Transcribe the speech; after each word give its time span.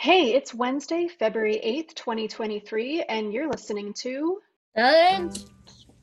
Hey, 0.00 0.32
it's 0.32 0.54
Wednesday, 0.54 1.08
February 1.08 1.60
8th, 1.60 1.96
2023, 1.96 3.02
and 3.08 3.32
you're 3.32 3.50
listening 3.50 3.92
to 3.94 4.38
Stellan 4.76 5.44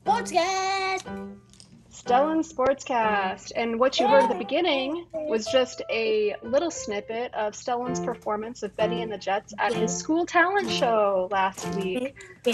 Sportscast. 0.04 1.38
Stellan 1.90 2.46
Sportscast. 2.46 3.52
And 3.56 3.80
what 3.80 3.98
you 3.98 4.06
heard 4.06 4.24
at 4.24 4.28
the 4.28 4.34
beginning 4.34 5.06
was 5.14 5.46
just 5.46 5.80
a 5.90 6.36
little 6.42 6.70
snippet 6.70 7.32
of 7.32 7.54
Stellan's 7.54 7.98
performance 7.98 8.62
of 8.62 8.76
Benny 8.76 9.00
and 9.00 9.10
the 9.10 9.16
Jets 9.16 9.54
at 9.58 9.72
his 9.72 9.96
school 9.96 10.26
talent 10.26 10.70
show 10.70 11.28
last 11.32 11.66
week. 11.76 12.22
We 12.44 12.52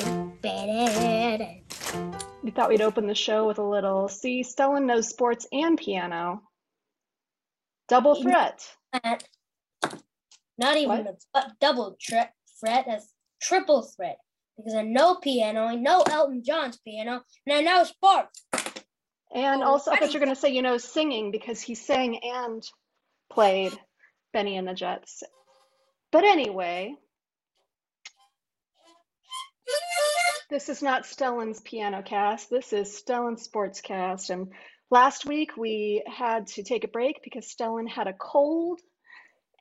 thought 2.53 2.69
we'd 2.69 2.83
open 2.83 3.09
the 3.09 3.17
show 3.17 3.49
with 3.49 3.59
a 3.59 3.69
little 3.69 4.07
see, 4.07 4.45
Stellan 4.45 4.85
knows 4.85 5.09
sports 5.09 5.49
and 5.51 5.77
piano. 5.77 6.41
Double 7.89 8.23
threat. 8.23 8.65
Not 10.63 10.77
even 10.77 11.05
What? 11.05 11.17
a 11.35 11.39
uh, 11.39 11.49
double 11.61 11.97
tre- 12.01 12.31
threat, 12.61 12.85
that's 12.87 13.13
triple 13.43 13.83
threat. 13.83 14.19
Because 14.57 14.75
I 14.75 14.83
know 14.83 15.17
piano, 15.17 15.63
I 15.65 15.75
know 15.75 16.03
Elton 16.03 16.45
John's 16.45 16.79
piano, 16.79 17.23
and 17.47 17.57
I 17.57 17.61
know 17.63 17.85
sports. 17.85 18.45
And 19.35 19.63
Oh, 19.63 19.73
also, 19.73 19.91
I 19.91 19.97
thought 19.97 20.13
you 20.15 20.21
were 20.21 20.25
going 20.27 20.35
to 20.35 20.41
say, 20.41 20.51
you 20.51 20.63
know, 20.63 20.79
singing 20.79 21.31
because 21.33 21.61
he 21.61 21.75
sang 21.75 22.21
and 22.23 22.63
played 23.33 23.73
Benny 24.33 24.57
and 24.57 24.69
the 24.69 24.75
Jets. 24.75 25.23
But 26.13 26.25
anyway, 26.25 26.95
this 30.51 30.69
is 30.69 30.83
not 30.83 31.05
Stellan's 31.05 31.61
piano 31.63 32.03
cast. 32.03 32.51
This 32.51 32.73
is 32.73 33.03
Stellan's 33.03 33.43
sports 33.43 33.81
cast. 33.81 34.31
And 34.31 34.53
last 34.91 35.25
week 35.27 35.57
we 35.57 36.05
had 36.07 36.47
to 36.49 36.63
take 36.63 36.85
a 36.85 36.89
break 36.89 37.21
because 37.25 37.47
Stellan 37.53 37.89
had 37.89 38.07
a 38.07 38.13
cold. 38.13 38.81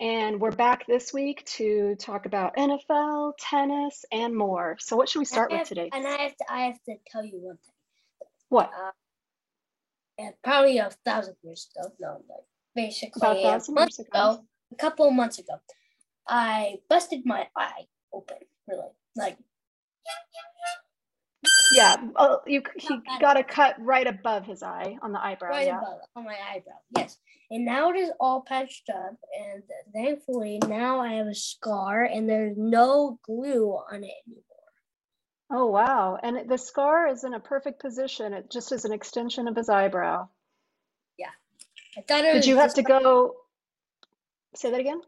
And 0.02 0.42
we're 0.42 0.50
back 0.50 0.88
this 0.88 1.14
week 1.14 1.46
to 1.58 1.96
talk 2.00 2.26
about 2.26 2.56
NFL, 2.58 3.34
tennis, 3.38 4.04
and 4.12 4.36
more. 4.36 4.76
So, 4.80 4.96
what 4.98 5.08
should 5.08 5.20
we 5.20 5.26
start 5.26 5.54
I 5.54 5.60
with 5.60 5.68
today? 5.68 5.92
And 5.94 6.08
I 6.08 6.24
have 6.24 6.36
to, 6.36 6.46
I 6.50 6.62
have 6.62 6.84
to 6.86 6.96
tell 7.06 7.24
you 7.24 7.38
one 7.40 7.58
thing. 7.58 8.28
What? 8.50 8.72
Uh, 8.76 8.92
and 10.18 10.34
probably 10.44 10.80
a 10.80 10.90
thousand 11.06 11.36
years 11.44 11.70
ago, 11.76 11.94
no, 12.00 12.24
like 12.28 12.46
basically 12.76 13.20
About 13.22 13.38
a 13.38 13.40
a 13.42 13.44
thousand 13.44 13.76
month 13.76 13.92
years 14.00 14.08
ago? 14.08 14.32
ago, 14.32 14.44
a 14.72 14.76
couple 14.76 15.08
of 15.08 15.14
months 15.14 15.38
ago, 15.38 15.54
I 16.28 16.80
busted 16.90 17.22
my 17.24 17.48
eye 17.56 17.86
open, 18.12 18.38
really, 18.68 18.90
like 19.16 19.38
Yeah, 21.72 21.96
uh, 22.16 22.38
you, 22.48 22.64
he 22.78 23.00
got 23.20 23.38
a 23.38 23.44
cut 23.44 23.76
right 23.80 24.08
above 24.08 24.46
his 24.46 24.64
eye 24.64 24.98
on 25.02 25.12
the 25.12 25.24
eyebrow. 25.24 25.50
right 25.50 25.68
yeah. 25.68 25.78
above 25.78 26.00
on 26.16 26.26
my 26.26 26.36
eyebrow. 26.54 26.74
Yes. 26.98 27.18
And 27.50 27.66
now 27.66 27.90
it 27.92 27.98
is 27.98 28.10
all 28.18 28.46
patched 28.48 28.90
up, 28.90 29.18
and 29.38 29.64
thankfully 29.94 30.60
now 30.68 31.02
I 31.02 31.16
have 31.16 31.28
a 31.28 31.36
scar, 31.36 32.06
and 32.06 32.30
there's 32.30 32.56
no 32.58 33.20
glue 33.26 33.72
on 33.72 34.06
it 34.06 34.14
anymore. 34.26 34.44
Oh, 35.54 35.66
wow. 35.66 36.18
And 36.22 36.50
the 36.50 36.58
scar 36.58 37.10
is 37.10 37.26
in 37.26 37.34
a 37.34 37.42
perfect 37.42 37.82
position. 37.82 38.34
It 38.34 38.50
just 38.50 38.72
is 38.72 38.86
an 38.86 38.94
extension 38.94 39.50
of 39.50 39.58
his 39.58 39.68
eyebrow. 39.68 40.30
Yeah, 41.18 41.28
I 41.98 42.02
thought 42.02 42.24
it 42.24 42.34
Did 42.34 42.46
you 42.46 42.56
have 42.56 42.74
to 42.76 42.84
go? 42.84 43.36
Say 44.56 44.72
that 44.72 44.80
again? 44.80 45.02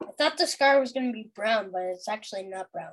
I 0.00 0.12
thought 0.16 0.38
the 0.38 0.46
scar 0.46 0.78
was 0.78 0.92
gonna 0.92 1.12
be 1.12 1.30
brown, 1.34 1.70
but 1.72 1.82
it's 1.82 2.08
actually 2.08 2.44
not 2.44 2.70
brown. 2.70 2.92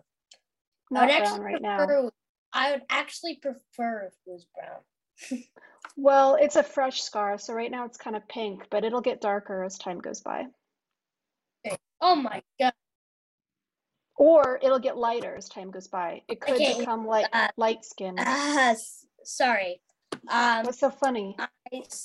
I 0.91 0.93
Not 0.93 1.01
would 1.01 1.07
brown 1.09 1.21
actually 1.21 1.45
right 1.45 1.61
now. 1.61 2.09
I 2.57 2.71
would 2.71 2.81
actually 2.89 3.35
prefer 3.35 4.07
if 4.07 4.13
it 4.25 4.31
was 4.31 4.45
brown. 4.55 5.43
Well, 5.99 6.37
it's 6.39 6.55
a 6.55 6.61
fresh 6.61 7.01
scar, 7.01 7.39
so 7.39 7.55
right 7.55 7.71
now 7.71 7.85
it's 7.85 7.97
kind 7.97 8.15
of 8.15 8.27
pink, 8.27 8.67
but 8.69 8.83
it'll 8.83 9.01
get 9.01 9.19
darker 9.19 9.63
as 9.63 9.79
time 9.79 9.97
goes 9.97 10.21
by. 10.21 10.45
Oh 11.99 12.15
my 12.15 12.43
god. 12.59 12.73
Or 14.15 14.59
it'll 14.61 14.77
get 14.77 14.95
lighter 14.95 15.35
as 15.35 15.49
time 15.49 15.71
goes 15.71 15.87
by. 15.87 16.21
It 16.27 16.39
could 16.39 16.55
Okay, 16.55 16.77
become 16.77 17.07
like 17.07 17.25
uh, 17.33 17.47
light 17.57 17.83
skin. 17.83 18.15
Ah, 18.19 18.75
sorry. 19.23 19.81
Um, 20.29 20.65
What's 20.65 20.79
so 20.79 20.91
funny? 20.91 21.35
I, 21.39 21.47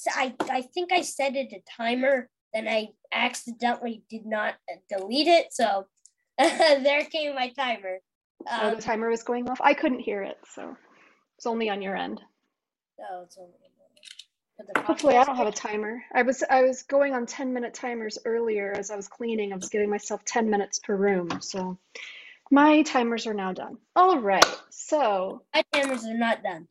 I, 0.09 0.35
I 0.51 0.63
think 0.63 0.91
I 0.91 1.03
set 1.03 1.37
it 1.37 1.53
a 1.53 1.63
timer, 1.77 2.31
then 2.55 2.67
I 2.69 2.89
accidentally 3.13 4.05
did 4.09 4.25
not 4.25 4.55
uh, 4.71 4.77
delete 4.89 5.29
it, 5.29 5.53
so 5.53 5.87
there 6.39 7.05
came 7.05 7.35
my 7.35 7.51
timer. 7.51 7.99
Oh, 8.51 8.69
Um, 8.69 8.77
the 8.77 8.83
timer 8.83 9.09
was 9.09 9.23
going 9.23 9.49
off. 9.49 9.61
I 9.61 9.75
couldn't 9.75 10.01
hear 10.01 10.23
it, 10.23 10.39
so 10.55 10.77
it's 11.37 11.47
only 11.47 11.69
on 11.71 11.83
your 11.83 11.97
end. 11.97 12.21
oh, 13.01 13.23
it's 13.23 13.37
only 13.39 13.51
a 13.51 13.69
moment. 13.79 14.07
For 14.57 14.67
the 14.75 14.81
Hopefully, 14.87 15.17
I 15.17 15.25
don't 15.25 15.37
have 15.37 15.47
a 15.47 15.53
timer. 15.53 16.03
I 16.15 16.23
was 16.23 16.43
I 16.49 16.63
was 16.63 16.83
going 16.83 17.15
on 17.15 17.27
10 17.27 17.53
minute 17.53 17.75
timers 17.75 18.19
earlier 18.25 18.73
as 18.77 18.91
I 18.91 18.97
was 18.97 19.09
cleaning. 19.09 19.53
I 19.53 19.57
was 19.57 19.69
giving 19.69 19.91
myself 19.91 20.25
10 20.25 20.49
minutes 20.51 20.79
per 20.79 20.95
room. 20.97 21.29
So 21.41 21.79
my 22.51 22.83
timers 22.83 23.27
are 23.27 23.35
now 23.35 23.53
done. 23.53 23.79
All 23.97 24.19
right. 24.19 24.45
So 24.71 25.43
my 25.55 25.65
timers 25.73 26.05
are 26.05 26.17
not 26.19 26.43
done. 26.43 26.69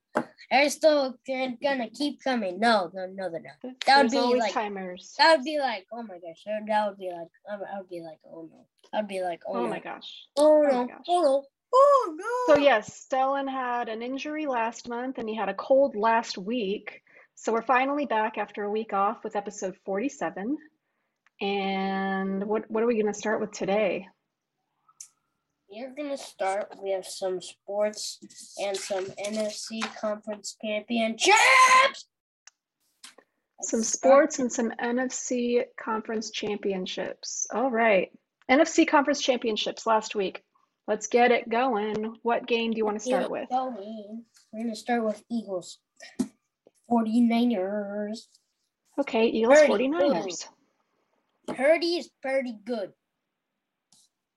They're 0.52 0.70
still 0.70 1.18
gonna 1.26 1.90
keep 1.90 2.22
coming. 2.22 2.60
No, 2.60 2.92
no, 2.94 3.08
no, 3.08 3.30
they're 3.32 3.42
not. 3.42 3.76
That 3.88 4.04
would 4.04 4.12
there's 4.12 4.32
be 4.34 4.40
like- 4.40 4.54
timers. 4.54 5.16
That 5.18 5.38
would 5.38 5.46
be 5.46 5.58
like, 5.60 5.88
oh 5.92 6.04
my 6.04 6.20
gosh. 6.20 6.44
That 6.46 6.60
would 6.60 6.98
be 7.00 7.10
like, 7.10 7.30
I 7.50 7.78
would- 7.78 7.90
be 7.90 8.02
like, 8.02 8.20
oh 8.26 8.48
no. 8.52 8.66
I'd 8.94 9.08
be 9.08 9.22
like, 9.22 9.42
oh, 9.48 9.56
Oh 9.56 9.64
no. 9.64 9.70
my 9.70 9.80
gosh. 9.80 10.28
Oh 10.38 10.64
my 10.64 10.70
no. 10.72 10.86
gosh. 10.88 11.06
Oh 11.08 11.22
no. 11.22 11.46
Oh 11.74 12.16
no. 12.18 12.54
So 12.54 12.60
yes, 12.60 13.08
Stellan 13.08 13.50
had 13.50 13.90
an 13.90 14.02
injury 14.02 14.46
last 14.46 14.90
month 14.90 15.18
and 15.18 15.28
he 15.30 15.36
had 15.36 15.50
a 15.50 15.54
cold 15.54 15.96
last 15.96 16.38
week. 16.38 17.02
So 17.36 17.54
we're 17.54 17.62
finally 17.62 18.06
back 18.06 18.38
after 18.38 18.64
a 18.64 18.72
week 18.72 18.94
off 18.94 19.24
with 19.24 19.36
episode 19.36 19.76
47. 19.86 20.58
And 21.42 22.46
what 22.46 22.70
what 22.70 22.84
are 22.84 22.88
we 22.88 22.96
going 22.96 23.12
to 23.12 23.18
start 23.18 23.42
with 23.42 23.52
today? 23.52 24.08
We're 25.74 25.94
gonna 25.96 26.18
start. 26.18 26.68
We 26.84 26.92
have 26.92 27.06
some 27.06 27.40
sports 27.40 28.20
and 28.62 28.76
some 28.76 29.06
NFC 29.06 29.80
conference 30.02 30.58
championships. 30.62 32.08
Some 33.62 33.82
sports 33.82 34.40
and 34.40 34.52
some 34.52 34.72
NFC 34.84 35.64
conference 35.82 36.32
championships. 36.32 37.48
All 37.54 37.72
right. 37.72 38.12
NFC 38.50 38.86
conference 38.86 39.22
championships 39.22 39.88
last 39.88 40.14
week. 40.14 40.44
Let's 40.92 41.08
get 41.08 41.32
it 41.32 41.48
going. 41.48 42.18
What 42.22 42.48
game 42.48 42.72
do 42.72 42.78
you 42.78 42.84
want 42.84 43.00
to 43.00 43.06
start 43.06 43.32
with? 43.32 43.48
going. 43.48 44.26
We're 44.52 44.64
gonna 44.64 44.76
start 44.76 45.06
with 45.06 45.24
Eagles. 45.32 45.80
49ers. 46.92 48.24
Okay, 49.00 49.28
Eagles 49.28 49.58
Purdy, 49.58 49.88
49ers. 49.88 50.48
Purdy 51.48 51.96
is 51.96 52.10
pretty 52.22 52.58
good. 52.66 52.92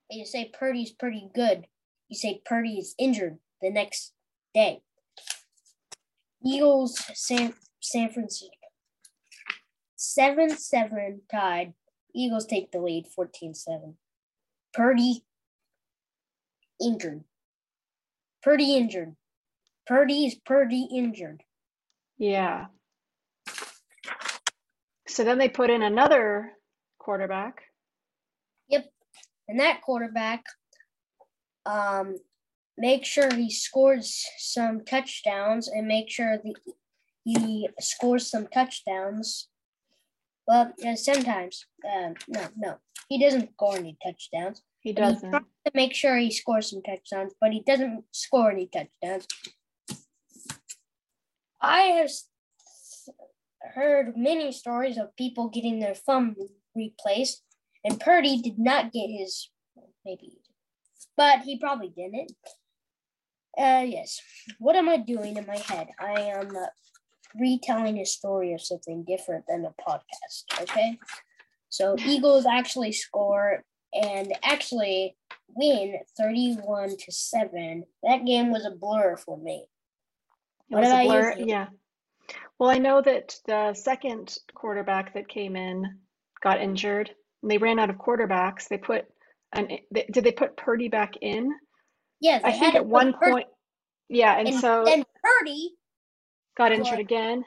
And 0.09 0.20
you 0.20 0.25
say 0.25 0.53
Purdy 0.56 0.84
is 0.84 0.93
pretty 0.93 1.28
good. 1.34 1.66
You 2.09 2.16
say 2.16 2.41
Purdy 2.44 2.78
is 2.78 2.94
injured 3.00 3.38
the 3.60 3.70
next 3.70 4.12
day. 4.54 4.82
Eagles, 6.47 7.03
San, 7.14 7.53
San 7.81 8.12
Francisco. 8.12 8.54
7 9.97 10.50
7 10.50 11.22
tied. 11.28 11.75
Eagles 12.14 12.47
take 12.47 12.70
the 12.70 12.78
lead 12.78 13.09
14 13.09 13.54
7. 13.54 13.97
Purdy 14.72 15.25
injured. 16.80 17.24
Purdy 18.42 18.76
injured. 18.76 19.16
Purdy 19.86 20.26
is 20.26 20.34
Purdy 20.34 20.88
injured. 20.92 21.42
Yeah. 22.18 22.66
So 25.08 25.24
then 25.24 25.38
they 25.38 25.48
put 25.48 25.70
in 25.70 25.82
another 25.82 26.52
quarterback. 26.98 27.62
Yep. 28.68 28.86
And 29.48 29.60
that 29.60 29.82
quarterback 29.82 30.44
um 31.66 32.16
make 32.76 33.04
sure 33.04 33.32
he 33.34 33.50
scores 33.50 34.24
some 34.38 34.84
touchdowns 34.84 35.68
and 35.68 35.86
make 35.86 36.10
sure 36.10 36.38
the, 36.38 36.54
he 37.24 37.68
scores 37.80 38.28
some 38.30 38.46
touchdowns 38.48 39.48
well 40.46 40.72
uh, 40.86 40.94
sometimes 40.94 41.66
um 41.90 42.14
no 42.28 42.48
no 42.56 42.76
he 43.08 43.18
doesn't 43.18 43.52
score 43.52 43.76
any 43.76 43.96
touchdowns 44.04 44.62
He 44.84 44.92
doesn't. 44.92 45.31
tries 45.31 45.42
to 45.64 45.72
make 45.75 45.94
sure 45.94 46.16
he 46.19 46.31
scores 46.31 46.70
some 46.70 46.82
touchdowns 46.82 47.32
but 47.40 47.52
he 47.52 47.60
doesn't 47.60 48.04
score 48.12 48.50
any 48.50 48.69
touchdowns. 48.69 49.26
I 51.60 51.81
have 51.81 52.10
heard 53.75 54.14
many 54.14 54.52
stories 54.52 54.98
of 54.98 55.16
people 55.16 55.48
getting 55.48 55.81
their 55.81 55.94
thumb 55.94 56.36
replaced 56.76 57.42
and 57.82 57.98
Purdy 57.98 58.40
did 58.42 58.58
not 58.58 58.92
get 58.92 59.08
his 59.08 59.50
maybe 60.04 60.38
but 61.16 61.40
he 61.40 61.58
probably 61.58 61.88
didn't. 61.88 62.32
Uh 63.56 63.87
yes. 63.87 64.20
What 64.58 64.76
am 64.76 64.90
i 64.90 64.98
doing 64.98 65.38
in 65.38 65.46
my 65.46 65.56
head? 65.56 65.88
I 65.98 66.20
am 66.20 66.54
uh, 66.54 66.66
retelling 67.40 67.98
a 68.00 68.04
story 68.04 68.52
of 68.52 68.60
something 68.60 69.02
different 69.04 69.46
than 69.48 69.64
a 69.64 69.75
podcast 69.82 70.60
okay? 70.60 70.98
So 71.70 71.96
eagles 71.98 72.44
actually 72.44 72.92
score 72.92 73.64
and 73.94 74.32
actually 74.44 75.17
win 75.49 75.99
31 76.19 76.96
to 76.99 77.12
7 77.12 77.85
that 78.02 78.25
game 78.26 78.50
was 78.50 78.64
a 78.64 78.70
blur 78.70 79.17
for 79.17 79.38
me 79.38 79.67
It 80.70 80.75
What 80.75 80.81
was 80.82 80.88
a 80.91 80.93
about 80.93 81.02
you, 81.05 81.08
blur. 81.11 81.35
Yeah. 81.38 81.67
Well, 82.58 82.70
I 82.70 82.79
know 82.79 83.02
that 83.02 83.37
the 83.46 83.75
second 83.75 84.37
quarterback 84.55 85.14
that 85.14 85.29
came 85.29 85.56
in 85.56 85.99
got 86.43 86.61
injured. 86.61 87.11
And 87.43 87.50
they 87.50 87.58
ran 87.58 87.79
out 87.79 87.91
of 87.91 87.96
quarterbacks. 87.96 88.69
They 88.69 88.79
put 88.79 89.05
an 89.52 89.69
did 89.93 90.25
they 90.25 90.32
put 90.32 90.56
Purdy 90.56 90.88
back 90.88 91.14
in? 91.20 91.52
Yeah, 92.20 92.40
I 92.43 92.52
think 92.52 92.75
at 92.75 92.87
one 92.87 93.12
Purdy- 93.12 93.32
point. 93.32 93.47
Yeah, 94.08 94.38
and, 94.38 94.49
and 94.49 94.61
so 94.61 94.85
then 94.85 95.05
Purdy 95.23 95.73
got 96.56 96.73
injured 96.73 96.93
got- 96.93 97.00
again. 97.00 97.44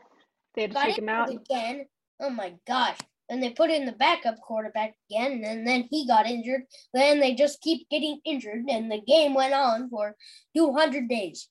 They 0.56 0.64
had 0.64 0.72
to 0.72 0.82
take 0.82 0.98
him 0.98 1.10
out. 1.10 1.30
again. 1.30 1.86
Oh 2.20 2.30
my 2.30 2.54
gosh. 2.68 2.98
And 3.30 3.44
they 3.44 3.50
put 3.50 3.70
in 3.70 3.86
the 3.86 3.92
backup 3.92 4.40
quarterback 4.42 4.96
again, 5.10 5.44
and 5.44 5.68
then 5.68 5.88
he 5.90 6.08
got 6.08 6.28
injured. 6.28 6.62
Then 6.94 7.20
they 7.20 7.36
just 7.36 7.62
keep 7.62 7.90
getting 7.90 8.20
injured, 8.26 8.66
and 8.70 8.90
the 8.90 9.02
game 9.06 9.34
went 9.34 9.54
on 9.54 9.90
for 9.90 10.16
200 10.56 11.10
days. 11.10 11.50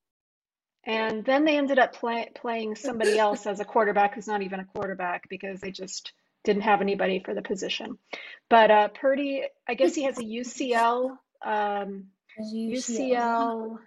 And 0.85 1.25
then 1.25 1.45
they 1.45 1.59
ended 1.59 1.79
up 1.79 1.95
play, 1.95 2.31
playing 2.35 2.77
somebody 2.77 3.19
else 3.19 3.47
as 3.47 3.61
a 3.61 3.65
quarterback 3.65 4.15
who's 4.15 4.29
not 4.29 4.43
even 4.43 4.61
a 4.61 4.65
quarterback 4.65 5.29
because 5.29 5.61
they 5.61 5.71
just 5.71 6.13
didn't 6.45 6.63
have 6.63 6.81
anybody 6.81 7.21
for 7.25 7.35
the 7.35 7.43
position. 7.43 7.99
But 8.49 8.71
uh, 8.71 8.89
Purdy, 8.89 9.43
I 9.69 9.75
guess 9.75 9.95
he 9.95 10.05
has 10.05 10.19
a 10.19 10.23
UCL 10.23 11.19
um, 11.45 12.07
you 12.39 12.77
UCL 12.77 13.79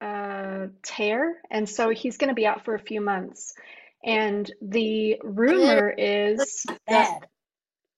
uh, 0.00 0.66
tear, 0.82 1.36
and 1.50 1.68
so 1.68 1.90
he's 1.90 2.16
going 2.16 2.28
to 2.28 2.34
be 2.34 2.46
out 2.46 2.64
for 2.64 2.74
a 2.74 2.80
few 2.80 3.00
months. 3.00 3.54
And 4.04 4.52
the 4.60 5.18
rumor 5.22 5.90
is 5.90 6.64
that 6.68 6.78
Bad. 6.86 7.26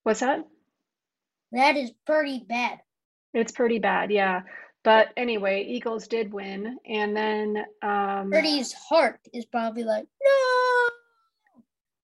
what's 0.05 0.21
that? 0.21 0.45
That 1.53 1.77
is 1.77 1.91
pretty 2.07 2.45
bad. 2.49 2.79
It's 3.35 3.53
pretty 3.53 3.79
bad, 3.79 4.11
yeah. 4.11 4.43
But 4.85 5.09
anyway, 5.17 5.65
Eagles 5.65 6.07
did 6.07 6.33
win, 6.33 6.79
and 6.89 7.17
then 7.17 7.65
um, 7.83 8.31
Purdy's 8.31 8.73
heart 8.73 9.19
is 9.33 9.45
probably 9.45 9.83
like, 9.83 10.07
no. 10.23 10.89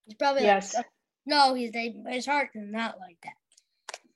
He's 0.04 0.14
probably 0.16 0.42
yes, 0.42 0.74
like, 0.74 0.86
no, 1.24 1.54
he's 1.54 1.70
his 2.08 2.26
heart 2.26 2.50
is 2.56 2.68
not 2.68 2.98
like 2.98 3.18
that. 3.22 3.34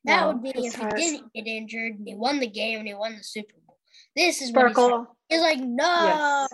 That 0.05 0.21
No, 0.21 0.32
would 0.32 0.43
be 0.43 0.50
if 0.67 0.75
heart- 0.75 0.99
he 0.99 1.12
didn't 1.12 1.32
get 1.32 1.47
injured 1.47 1.94
and 1.99 2.09
he 2.09 2.15
won 2.17 2.41
the 2.41 2.49
game 2.49 2.81
and 2.81 2.89
he 2.89 2.94
won 2.94 3.17
the 3.17 3.23
Super 3.23 3.55
Bowl. 3.65 3.66
This 4.17 4.41
is 4.41 4.51
what 4.51 4.69
he's, 4.69 4.75
sparkle. 4.75 5.17
he's 5.29 5.43
like, 5.43 5.61
no. 5.61 6.49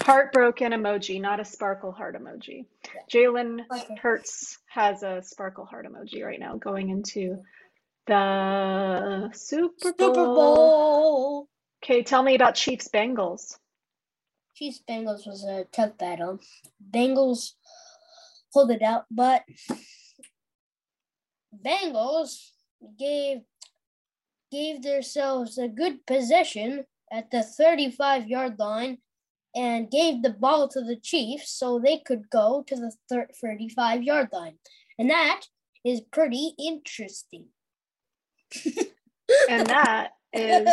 heartbroken 0.00 0.72
emoji, 0.72 1.20
not 1.20 1.40
a 1.40 1.44
sparkle 1.44 1.90
heart 1.90 2.16
emoji. 2.16 2.66
Jalen 3.12 3.60
Okay. 3.70 3.96
Hurts 4.00 4.58
has 4.68 5.02
a 5.02 5.20
sparkle 5.22 5.64
heart 5.64 5.86
emoji 5.86 6.24
right 6.24 6.38
now 6.38 6.56
going 6.56 6.90
into 6.90 7.38
the 8.06 9.30
Super 9.34 9.92
Bowl. 9.92 10.08
Super 10.08 10.24
Bowl. 10.24 11.48
Okay, 11.82 12.04
tell 12.04 12.22
me 12.22 12.36
about 12.36 12.54
Chiefs 12.54 12.88
Bengals. 12.88 13.58
Chiefs 14.54 14.82
Bengals 14.88 15.26
was 15.26 15.44
a 15.44 15.64
tough 15.72 15.98
battle. 15.98 16.38
Bengals 16.92 17.52
pulled 18.52 18.70
it 18.70 18.82
out, 18.82 19.06
but 19.10 19.42
Bengals 21.64 22.50
gave 22.98 23.38
gave 24.50 24.82
themselves 24.82 25.58
a 25.58 25.68
good 25.68 26.06
possession 26.06 26.84
at 27.12 27.30
the 27.30 27.42
35 27.42 28.28
yard 28.28 28.58
line 28.58 28.98
and 29.54 29.90
gave 29.90 30.22
the 30.22 30.30
ball 30.30 30.68
to 30.68 30.80
the 30.80 30.96
Chiefs 30.96 31.50
so 31.50 31.78
they 31.78 31.98
could 31.98 32.30
go 32.30 32.64
to 32.66 32.76
the 32.76 33.26
35 33.40 34.02
yard 34.02 34.28
line. 34.32 34.54
And 34.98 35.10
that 35.10 35.42
is 35.84 36.00
pretty 36.00 36.54
interesting. 36.58 37.46
And 39.48 39.66
that 39.66 40.10
is 40.32 40.68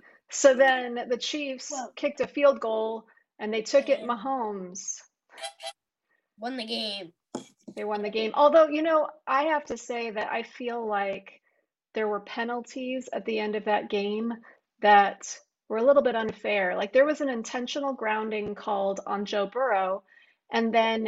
so 0.30 0.54
then 0.54 1.06
the 1.08 1.16
Chiefs 1.16 1.72
kicked 1.96 2.20
a 2.20 2.26
field 2.26 2.60
goal 2.60 3.06
and 3.38 3.52
they 3.52 3.62
took 3.62 3.88
it 3.88 4.00
Mahomes. 4.00 4.96
won 6.38 6.56
the 6.56 6.66
game. 6.66 7.12
They 7.76 7.84
won 7.84 8.02
the 8.02 8.10
game. 8.10 8.32
Although, 8.34 8.68
you 8.68 8.82
know, 8.82 9.08
I 9.26 9.44
have 9.44 9.64
to 9.66 9.76
say 9.76 10.10
that 10.10 10.30
I 10.30 10.44
feel 10.44 10.86
like 10.86 11.40
there 11.94 12.08
were 12.08 12.20
penalties 12.20 13.08
at 13.12 13.24
the 13.24 13.38
end 13.38 13.56
of 13.56 13.64
that 13.64 13.90
game 13.90 14.32
that 14.82 15.36
were 15.68 15.78
a 15.78 15.82
little 15.84 16.02
bit 16.02 16.16
unfair. 16.16 16.76
Like 16.76 16.92
there 16.92 17.04
was 17.06 17.20
an 17.20 17.28
intentional 17.28 17.92
grounding 17.94 18.54
called 18.54 19.00
on 19.06 19.24
Joe 19.24 19.46
Burrow, 19.46 20.02
and 20.52 20.72
then 20.74 21.04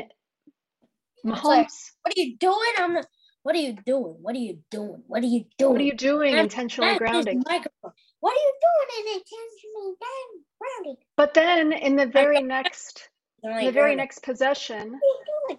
like, 1.24 1.38
Mahomes, 1.38 1.90
What 2.02 2.16
are 2.16 2.20
you 2.20 2.36
doing? 2.38 2.72
I'm 2.78 2.94
not, 2.94 3.06
what 3.42 3.54
are 3.54 3.58
you 3.58 3.76
doing? 3.84 4.16
What 4.22 4.34
are 4.34 4.38
you 4.38 4.58
doing? 4.70 5.02
What 5.06 5.22
are 5.22 5.26
you 5.26 5.44
doing? 5.58 5.72
what 5.72 5.80
are 5.80 5.84
you 5.84 5.94
doing 5.96 6.36
intentionally 6.36 6.90
That's 6.98 7.00
his 7.00 7.10
grounding? 7.24 7.42
microphone. 7.46 7.92
What 8.20 8.32
are 8.32 8.36
you 8.36 8.54
doing? 8.66 9.06
Is 9.08 9.22
intentionally 9.22 9.94
ground- 10.00 10.44
grounded? 10.84 11.04
But 11.16 11.34
then 11.34 11.72
in 11.72 11.96
the 11.96 12.06
very 12.06 12.42
next 12.42 13.08
in 13.42 13.66
the 13.66 13.72
very 13.72 13.94
next 13.94 14.22
possession, 14.22 14.92
What 14.92 15.02
are 15.02 15.52
you 15.52 15.58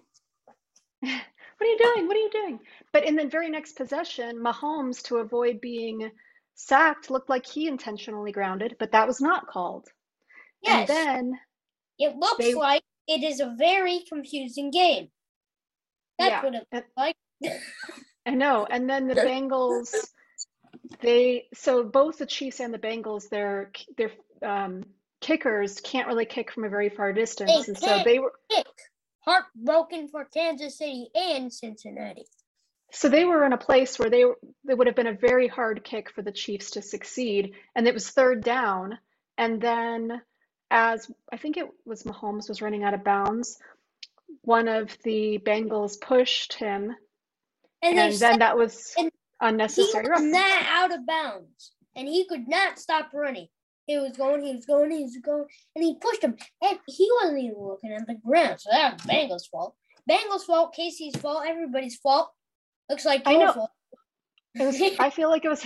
doing? 1.02 1.20
What 1.58 1.66
are 1.66 1.70
you 1.72 1.78
doing? 1.78 2.06
What 2.06 2.16
are 2.16 2.20
you 2.20 2.30
doing? 2.30 2.60
But 2.92 3.04
in 3.04 3.16
the 3.16 3.26
very 3.26 3.50
next 3.50 3.76
possession, 3.76 4.36
Mahomes, 4.36 5.02
to 5.04 5.16
avoid 5.16 5.60
being 5.60 6.08
sacked, 6.58 7.08
looked 7.10 7.30
like 7.30 7.46
he 7.46 7.68
intentionally 7.68 8.32
grounded, 8.32 8.76
but 8.78 8.92
that 8.92 9.06
was 9.06 9.20
not 9.20 9.46
called. 9.46 9.86
And 10.66 10.80
Yes, 10.80 10.88
then, 10.88 11.38
it 11.98 12.16
looks 12.16 12.38
they- 12.44 12.54
like 12.54 12.82
it 13.06 13.22
is 13.22 13.40
a 13.40 13.54
very 13.56 14.00
confusing 14.08 14.70
game. 14.70 15.10
That's 16.18 16.30
Yeah, 16.30 16.42
what 16.44 16.54
it 16.56 16.66
and- 16.72 16.84
looks 16.84 16.92
like. 16.96 17.16
I 18.26 18.30
know. 18.34 18.66
And 18.68 18.90
then 18.90 19.06
the 19.06 19.14
Bengals, 19.14 19.94
they 21.00 21.48
so 21.54 21.84
both 21.84 22.18
the 22.18 22.26
Chiefs 22.26 22.60
and 22.60 22.74
the 22.74 22.78
Bengals, 22.78 23.28
their 23.28 23.70
their 23.96 24.10
um, 24.42 24.82
kickers 25.20 25.80
can't 25.80 26.08
really 26.08 26.26
kick 26.26 26.50
from 26.52 26.64
a 26.64 26.68
very 26.68 26.88
far 26.88 27.12
distance, 27.12 27.68
and 27.68 27.78
so 27.78 28.02
they 28.04 28.18
were 28.18 28.32
Kick. 28.50 28.66
Heartbroken 29.20 30.08
for 30.08 30.24
Kansas 30.24 30.76
City 30.78 31.08
and 31.14 31.52
Cincinnati. 31.52 32.26
So 32.92 33.08
they 33.08 33.24
were 33.24 33.44
in 33.44 33.52
a 33.52 33.58
place 33.58 33.98
where 33.98 34.10
they 34.10 34.24
they 34.64 34.74
would 34.74 34.86
have 34.86 34.96
been 34.96 35.06
a 35.06 35.12
very 35.12 35.46
hard 35.48 35.84
kick 35.84 36.10
for 36.10 36.22
the 36.22 36.32
Chiefs 36.32 36.72
to 36.72 36.82
succeed, 36.82 37.52
and 37.74 37.86
it 37.86 37.94
was 37.94 38.08
third 38.10 38.42
down, 38.42 38.98
and 39.36 39.60
then 39.60 40.22
as 40.70 41.10
I 41.32 41.36
think 41.36 41.56
it 41.56 41.66
was 41.84 42.02
Mahomes 42.04 42.48
was 42.48 42.62
running 42.62 42.84
out 42.84 42.94
of 42.94 43.04
bounds, 43.04 43.58
one 44.42 44.68
of 44.68 44.96
the 45.04 45.38
Bengals 45.44 46.00
pushed 46.00 46.54
him, 46.54 46.94
And, 47.82 47.98
and 47.98 48.14
then 48.14 48.38
that 48.40 48.56
was 48.56 48.94
and 48.96 49.06
he 49.06 49.10
unnecessary. 49.46 50.08
was 50.08 50.22
not 50.22 50.62
out 50.66 50.94
of 50.94 51.06
bounds, 51.06 51.72
and 51.94 52.08
he 52.08 52.26
could 52.26 52.48
not 52.48 52.78
stop 52.78 53.10
running. 53.12 53.48
He 53.86 53.98
was 53.98 54.16
going, 54.16 54.42
he 54.44 54.54
was 54.54 54.66
going, 54.66 54.90
he 54.90 55.02
was 55.04 55.16
going, 55.24 55.46
and 55.74 55.84
he 55.84 55.96
pushed 56.00 56.22
him, 56.22 56.36
and 56.62 56.78
he 56.86 57.10
wasn't 57.20 57.40
even 57.40 57.56
looking 57.58 57.92
at 57.92 58.06
the 58.06 58.14
ground. 58.14 58.60
So 58.60 58.70
that 58.72 58.94
was 58.94 59.02
Bengals' 59.02 59.50
fault. 59.50 59.74
Bengals' 60.10 60.44
fault, 60.46 60.74
KC's 60.78 61.16
fault, 61.20 61.44
everybody's 61.46 61.96
fault. 61.96 62.30
Looks 62.88 63.04
like 63.04 63.22
I 63.26 63.36
know. 63.36 63.52
fault. 63.52 63.70
It 64.54 64.64
was, 64.64 64.80
I 64.98 65.10
feel 65.10 65.28
like 65.28 65.44
it 65.44 65.48
was, 65.48 65.64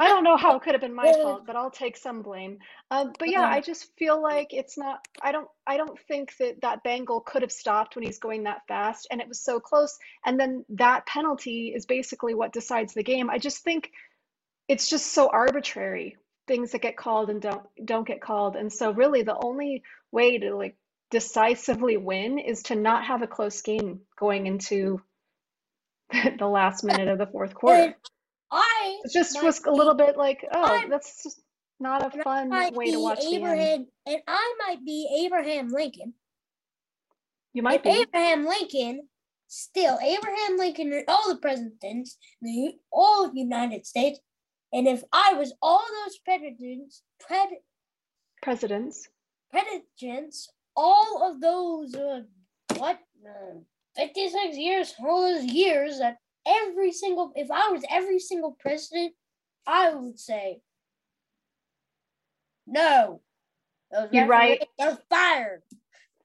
I 0.00 0.08
don't 0.08 0.24
know 0.24 0.36
how 0.36 0.56
it 0.56 0.62
could 0.62 0.72
have 0.72 0.80
been 0.80 0.94
my 0.94 1.12
fault, 1.12 1.46
but 1.46 1.56
I'll 1.56 1.70
take 1.70 1.96
some 1.96 2.22
blame. 2.22 2.58
Um, 2.90 3.12
but 3.18 3.28
yeah, 3.28 3.42
I 3.42 3.60
just 3.60 3.88
feel 3.98 4.20
like 4.20 4.52
it's 4.52 4.78
not, 4.78 5.06
I 5.22 5.32
don't, 5.32 5.48
I 5.66 5.76
don't 5.76 5.98
think 6.08 6.36
that 6.38 6.62
that 6.62 6.82
Bengal 6.82 7.20
could 7.20 7.42
have 7.42 7.52
stopped 7.52 7.94
when 7.94 8.04
he's 8.04 8.18
going 8.18 8.44
that 8.44 8.66
fast 8.66 9.06
and 9.10 9.20
it 9.20 9.28
was 9.28 9.40
so 9.40 9.60
close. 9.60 9.98
And 10.24 10.40
then 10.40 10.64
that 10.70 11.06
penalty 11.06 11.72
is 11.74 11.86
basically 11.86 12.34
what 12.34 12.52
decides 12.52 12.94
the 12.94 13.02
game. 13.02 13.30
I 13.30 13.38
just 13.38 13.62
think 13.62 13.90
it's 14.66 14.88
just 14.88 15.12
so 15.12 15.28
arbitrary, 15.28 16.16
things 16.46 16.72
that 16.72 16.82
get 16.82 16.96
called 16.96 17.30
and 17.30 17.40
don't, 17.40 17.62
don't 17.84 18.06
get 18.06 18.22
called. 18.22 18.56
And 18.56 18.72
so 18.72 18.92
really 18.92 19.22
the 19.22 19.38
only 19.40 19.82
way 20.10 20.38
to 20.38 20.56
like 20.56 20.76
decisively 21.10 21.96
win 21.96 22.38
is 22.38 22.62
to 22.64 22.74
not 22.74 23.04
have 23.04 23.22
a 23.22 23.26
close 23.26 23.60
game 23.62 24.00
going 24.18 24.46
into 24.46 25.02
the 26.38 26.46
last 26.46 26.84
minute 26.84 27.08
of 27.08 27.18
the 27.18 27.26
fourth 27.26 27.54
quarter. 27.60 27.94
I 28.52 28.98
It 29.04 29.12
just 29.12 29.42
was 29.42 29.62
a 29.64 29.70
little 29.70 29.94
bit 29.94 30.16
like, 30.16 30.44
oh, 30.52 30.62
I- 30.62 30.86
that's 30.88 31.22
just 31.22 31.40
not 31.78 32.14
a 32.14 32.22
fun 32.22 32.50
way 32.74 32.90
to 32.90 33.00
watch 33.00 33.20
the 33.20 33.26
end. 33.26 33.36
Abraham, 33.36 33.86
and 34.06 34.22
I 34.26 34.54
might 34.66 34.84
be 34.84 35.24
Abraham 35.24 35.68
Lincoln. 35.68 36.14
You 37.54 37.62
might 37.62 37.84
and 37.86 37.94
be. 37.94 38.00
Abraham 38.02 38.46
Lincoln, 38.46 39.08
still 39.48 39.98
Abraham 40.02 40.58
Lincoln 40.58 40.92
and 40.92 41.04
all 41.08 41.28
the 41.28 41.38
presidents, 41.40 42.18
the 42.42 42.72
all 42.92 43.24
of 43.24 43.32
the 43.32 43.40
United 43.40 43.86
States, 43.86 44.20
and 44.72 44.86
if 44.86 45.02
I 45.12 45.34
was 45.34 45.54
all 45.62 45.82
those 46.04 46.18
presidents, 46.18 47.02
pred, 47.28 47.46
Presidents. 48.42 49.08
presidents, 49.50 50.48
all 50.76 51.30
of 51.30 51.40
those, 51.40 51.94
uh, 51.94 52.20
what, 52.76 52.98
uh, 53.26 53.58
56 53.96 54.56
years, 54.56 54.94
all 55.00 55.22
those 55.22 55.44
years 55.44 55.98
that 55.98 56.18
every 56.46 56.92
single, 56.92 57.32
if 57.34 57.50
I 57.50 57.70
was 57.70 57.82
every 57.90 58.18
single 58.18 58.56
president, 58.60 59.14
I 59.66 59.94
would 59.94 60.18
say, 60.18 60.60
no. 62.66 63.20
You're 64.12 64.26
right. 64.26 64.62
are 64.78 64.98
fired. 65.08 65.62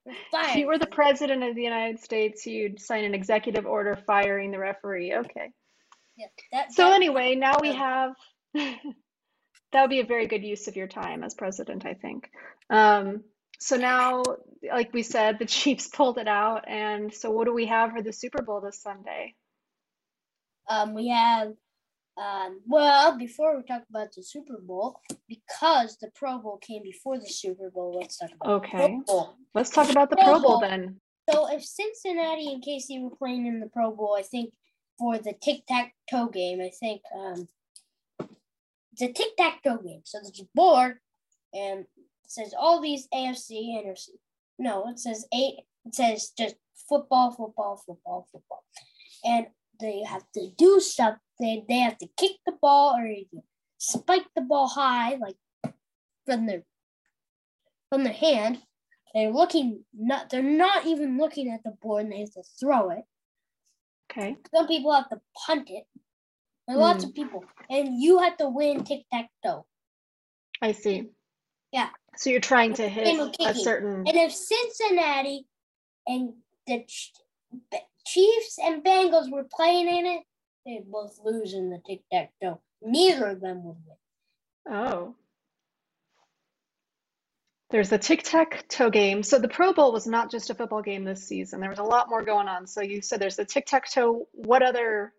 They're 0.06 0.50
If 0.50 0.56
you 0.56 0.68
were 0.68 0.78
the 0.78 0.86
president 0.86 1.44
of 1.44 1.56
the 1.56 1.64
United 1.64 2.00
States, 2.00 2.46
you'd 2.46 2.80
sign 2.80 3.04
an 3.04 3.16
executive 3.16 3.66
order 3.66 3.98
firing 4.06 4.52
the 4.52 4.60
referee. 4.60 5.16
Okay. 5.16 5.50
Yeah, 6.16 6.28
that, 6.52 6.72
So 6.72 6.84
that- 6.84 6.94
anyway, 6.94 7.36
now 7.36 7.56
we 7.60 7.74
have 7.74 8.14
that 8.54 9.82
would 9.82 9.90
be 9.90 10.00
a 10.00 10.06
very 10.06 10.28
good 10.28 10.44
use 10.44 10.68
of 10.68 10.76
your 10.76 10.88
time 10.88 11.24
as 11.24 11.34
president, 11.34 11.86
I 11.86 11.96
think. 11.96 12.30
Um, 12.70 13.24
so 13.66 13.78
now, 13.78 14.22
like 14.72 14.94
we 14.94 15.02
said, 15.02 15.40
the 15.40 15.46
Chiefs 15.58 15.88
pulled 15.88 16.20
it 16.20 16.28
out, 16.28 16.66
and 16.68 17.12
so 17.12 17.32
what 17.32 17.46
do 17.46 17.54
we 17.54 17.66
have 17.66 17.92
for 17.94 18.02
the 18.04 18.14
Super 18.14 18.44
Bowl 18.44 18.62
this 18.62 18.80
Sunday? 18.80 19.34
Um, 20.70 20.94
we 20.94 21.08
have 21.10 21.54
Um, 22.18 22.62
well, 22.68 23.18
before 23.18 23.58
we 23.58 23.64
talk 23.64 23.84
about 23.90 24.14
the 24.16 24.24
Super 24.24 24.60
Bowl, 24.62 25.02
because 25.28 25.98
the 25.98 26.10
Pro 26.16 26.38
Bowl 26.38 26.58
came 26.58 26.84
before 26.84 27.18
the 27.20 27.28
Super 27.28 27.70
Bowl, 27.72 27.98
let's 28.00 28.18
talk 28.20 28.30
about 28.40 28.54
Okay. 28.58 28.78
Pro 28.78 29.02
Bowl. 29.02 29.36
Let's 29.54 29.72
talk 29.72 29.90
about 29.90 30.10
the 30.12 30.16
Pro 30.16 30.26
Pro 30.26 30.40
Bowl 30.40 30.60
Bowl. 30.60 30.60
then. 30.62 31.02
So 31.30 31.52
if 31.52 31.66
Cincinnati 31.66 32.54
and 32.54 32.64
KC 32.64 33.02
were 33.02 33.16
playing 33.16 33.48
in 33.48 33.60
the 33.60 33.68
Pro 33.68 33.92
Bowl, 33.92 34.16
I 34.18 34.22
think 34.22 34.54
for 35.00 35.18
the 35.18 35.34
tic 35.42 35.66
tac 35.68 35.94
toe 36.10 36.28
game, 36.28 36.62
I 36.62 36.70
think 36.80 37.02
um, 37.20 37.48
it's 38.94 39.02
a 39.02 39.12
tic 39.12 39.36
tac 39.38 39.64
toe 39.64 39.78
game. 39.78 40.02
So 40.06 40.20
there's 40.22 40.40
a 40.40 40.48
board, 40.54 41.00
and 41.54 41.86
says 42.32 42.54
all 42.58 42.82
these 42.82 43.08
AFC, 43.14 43.76
NFC. 43.84 44.10
No, 44.58 44.88
it 44.90 45.00
says 45.00 45.26
eight. 45.34 45.60
It 45.86 45.96
says 45.96 46.32
just 46.38 46.56
football, 46.90 47.32
football, 47.32 47.82
football, 47.86 48.28
football, 48.32 48.64
and 49.24 49.48
they 49.80 50.04
have 50.04 50.24
to 50.34 50.50
do 50.58 50.80
stuff. 50.80 51.18
They 51.40 51.64
they 51.68 51.80
have 51.80 51.98
to 52.00 52.08
kick 52.18 52.32
the 52.46 52.54
ball 52.62 52.96
or 52.98 53.10
spike 53.78 54.26
the 54.36 54.42
ball 54.42 54.68
high, 54.68 55.16
like 55.16 55.36
from 56.26 56.46
their 56.46 56.64
from 57.90 58.04
their 58.04 58.14
hand. 58.14 58.62
They're 59.14 59.32
looking 59.32 59.84
not. 59.94 60.30
They're 60.30 60.42
not 60.44 60.86
even 60.86 61.18
looking 61.18 61.52
at 61.52 61.64
the 61.64 61.72
board, 61.82 62.04
and 62.06 62.14
they 62.14 62.20
have 62.22 62.32
to 62.34 62.44
throw 62.60 62.90
it. 62.92 63.04
Okay. 64.12 64.38
Some 64.54 64.68
people 64.68 64.92
have 64.94 65.10
to 65.10 65.20
punt 65.46 65.70
it. 65.70 65.86
There 66.68 66.78
are 66.78 66.80
lots 66.80 67.04
Hmm. 67.04 67.10
of 67.10 67.16
people, 67.16 67.44
and 67.70 68.02
you 68.02 68.20
have 68.20 68.38
to 68.38 68.50
win 68.50 68.84
tic 68.84 69.06
tac 69.12 69.30
toe. 69.44 69.66
I 70.62 70.72
see. 70.72 71.10
Yeah. 71.72 71.90
So 72.18 72.30
you're 72.30 72.40
trying 72.40 72.74
to 72.76 72.88
hit 72.88 73.20
a 73.40 73.54
certain. 73.54 74.08
And 74.08 74.18
if 74.18 74.34
Cincinnati 74.34 75.46
and 76.08 76.34
the 76.68 76.84
Ch- 76.88 77.14
Chiefs 78.06 78.58
and 78.64 78.84
Bengals 78.84 79.32
were 79.32 79.46
playing 79.52 79.88
in 79.88 80.06
it, 80.06 80.24
they'd 80.66 80.90
both 80.90 81.20
lose 81.24 81.54
in 81.54 81.70
the 81.70 81.80
tic 81.86 82.02
tac 82.12 82.32
toe. 82.42 82.62
Neither 82.82 83.28
of 83.28 83.42
them 83.42 83.64
would 83.64 83.78
win. 83.86 84.76
Oh. 84.76 85.16
There's 87.72 87.90
the 87.90 87.98
tic 87.98 88.24
tac 88.24 88.68
toe 88.70 88.90
game. 88.90 89.24
So 89.24 89.40
the 89.40 89.48
Pro 89.48 89.74
Bowl 89.74 89.92
was 89.92 90.08
not 90.08 90.32
just 90.32 90.50
a 90.50 90.56
football 90.56 90.82
game 90.82 91.04
this 91.04 91.28
season. 91.28 91.60
There 91.60 91.70
was 91.70 91.80
a 91.80 91.84
lot 91.84 92.10
more 92.10 92.24
going 92.24 92.48
on. 92.48 92.68
So 92.68 92.82
you 92.82 93.02
said 93.02 93.20
there's 93.20 93.36
the 93.36 93.46
tic 93.46 93.66
tac 93.66 93.90
toe. 93.92 94.28
What 94.32 94.62
other 94.62 95.14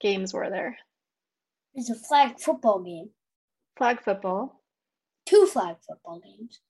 games 0.00 0.34
were 0.34 0.50
there? 0.50 0.76
It's 1.74 1.90
a 1.90 1.94
flag 1.94 2.38
football 2.38 2.80
game. 2.80 3.10
Flag 3.76 4.02
football. 4.02 4.60
Two 5.26 5.46
flag 5.46 5.76
football 5.86 6.20
games. 6.20 6.60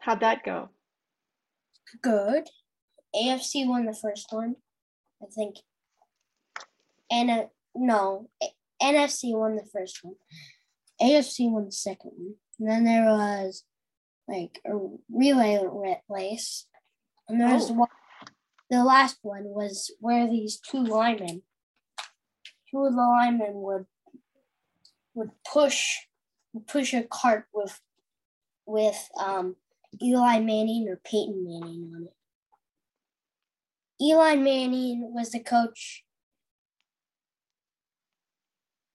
How'd 0.00 0.20
that 0.20 0.44
go? 0.44 0.70
Good. 2.00 2.48
AFC 3.14 3.66
won 3.66 3.84
the 3.86 3.94
first 3.94 4.26
one, 4.30 4.56
I 5.22 5.26
think. 5.26 5.56
And 7.10 7.30
uh, 7.30 7.44
no, 7.74 8.28
NFC 8.82 9.36
won 9.36 9.56
the 9.56 9.66
first 9.72 9.98
one. 10.02 10.14
AFC 11.00 11.50
won 11.50 11.66
the 11.66 11.72
second 11.72 12.12
one. 12.16 12.34
And 12.58 12.68
then 12.68 12.84
there 12.84 13.04
was 13.04 13.64
like 14.26 14.60
a 14.66 14.72
relay 15.10 15.60
race. 16.08 16.66
And 17.28 17.40
there 17.40 17.52
was 17.54 17.70
Oh. 17.70 17.74
one, 17.74 17.88
the 18.70 18.84
last 18.84 19.18
one 19.22 19.44
was 19.44 19.90
where 20.00 20.26
these 20.26 20.58
two 20.58 20.82
linemen, 20.82 21.42
two 22.70 22.84
of 22.84 22.94
the 22.94 23.02
linemen 23.02 23.52
would 23.54 23.86
would 25.14 25.30
push 25.52 25.98
push 26.60 26.94
a 26.94 27.02
cart 27.02 27.46
with 27.52 27.80
with 28.66 29.10
um 29.18 29.56
Eli 30.02 30.38
Manning 30.40 30.88
or 30.88 31.00
Peyton 31.04 31.44
Manning 31.44 31.92
on 31.94 32.02
it. 32.04 32.14
Eli 34.00 34.36
Manning 34.36 35.12
was 35.14 35.30
the 35.30 35.40
coach 35.40 36.04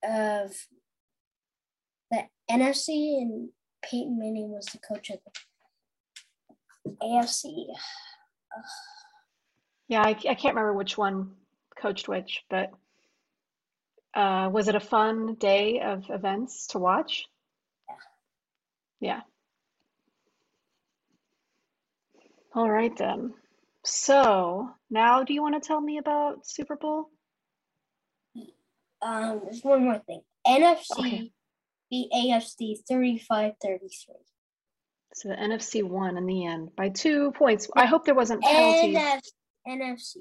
of 0.03 0.51
the 2.11 2.23
NFC, 2.49 3.21
and 3.21 3.49
Peyton 3.81 4.17
Manning 4.19 4.51
was 4.51 4.65
the 4.65 4.79
coach 4.79 5.09
of 5.09 5.19
the 6.83 6.91
AFC. 7.01 7.67
Yeah, 9.87 10.01
I, 10.01 10.09
I 10.09 10.13
can't 10.13 10.55
remember 10.55 10.73
which 10.73 10.97
one 10.97 11.31
coached 11.79 12.07
which, 12.07 12.43
but 12.49 12.71
uh, 14.13 14.49
was 14.51 14.67
it 14.67 14.75
a 14.75 14.79
fun 14.79 15.35
day 15.35 15.79
of 15.79 16.09
events 16.09 16.67
to 16.67 16.79
watch? 16.79 17.27
Yeah. 18.99 19.21
All 22.53 22.69
right 22.69 22.95
then. 22.97 23.33
So 23.83 24.69
now, 24.89 25.23
do 25.23 25.33
you 25.33 25.41
want 25.41 25.61
to 25.61 25.65
tell 25.65 25.79
me 25.79 25.97
about 25.97 26.45
Super 26.45 26.75
Bowl? 26.75 27.09
Um, 29.01 29.41
there's 29.43 29.61
one 29.61 29.83
more 29.83 29.99
thing. 29.99 30.21
NFC 30.47 30.99
Okay. 30.99 31.31
beat 31.89 32.11
AFC 32.11 32.77
35 32.87 33.53
33. 33.61 34.15
So 35.13 35.29
the 35.29 35.35
NFC 35.35 35.83
won 35.83 36.17
in 36.17 36.25
the 36.25 36.45
end 36.45 36.75
by 36.75 36.89
two 36.89 37.31
points. 37.31 37.67
I 37.75 37.85
hope 37.85 38.05
there 38.05 38.15
wasn't 38.15 38.41
penalties. 38.43 38.97
NF- 38.97 39.21
NFC. 39.67 40.15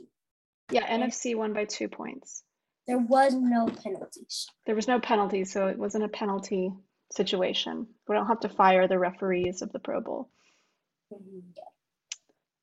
Yeah, 0.71 0.87
NFC 0.99 1.35
won 1.37 1.53
by 1.53 1.65
two 1.65 1.89
points. 1.89 2.43
There 2.87 2.99
was 2.99 3.35
no 3.35 3.67
penalties. 3.67 4.47
There 4.65 4.75
was 4.75 4.87
no 4.89 5.01
penalty, 5.01 5.45
so 5.45 5.67
it 5.69 5.79
wasn't 5.79 6.05
a 6.05 6.09
penalty 6.09 6.73
situation. 7.13 7.87
We 8.09 8.15
don't 8.15 8.27
have 8.27 8.41
to 8.41 8.49
fire 8.49 8.89
the 8.89 8.99
referees 8.99 9.63
of 9.63 9.73
the 9.73 9.79
Pro 9.79 10.01
Bowl. 10.01 10.31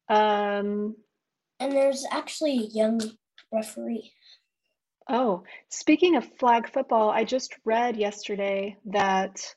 Um, 0.09 0.95
And 1.59 1.71
there's 1.71 2.05
actually 2.11 2.59
a 2.59 2.67
young 2.67 3.01
referee. 3.51 4.11
oh, 5.09 5.43
speaking 5.69 6.15
of 6.15 6.25
flag 6.39 6.69
football, 6.71 7.09
I 7.09 7.23
just 7.23 7.55
read 7.65 7.97
yesterday 7.97 8.77
that 8.85 9.55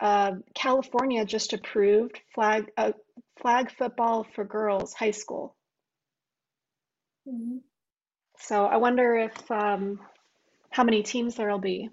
uh, 0.00 0.32
California 0.54 1.24
just 1.24 1.52
approved 1.52 2.18
flag 2.34 2.70
uh, 2.76 2.92
flag 3.40 3.70
football 3.70 4.24
for 4.34 4.44
girls, 4.44 4.94
high 4.94 5.10
school. 5.12 5.54
So 8.38 8.66
I 8.66 8.76
wonder 8.78 9.14
if 9.16 9.50
um, 9.50 10.00
how 10.70 10.82
many 10.82 11.02
teams 11.04 11.36
there'll 11.36 11.58
be, 11.60 11.88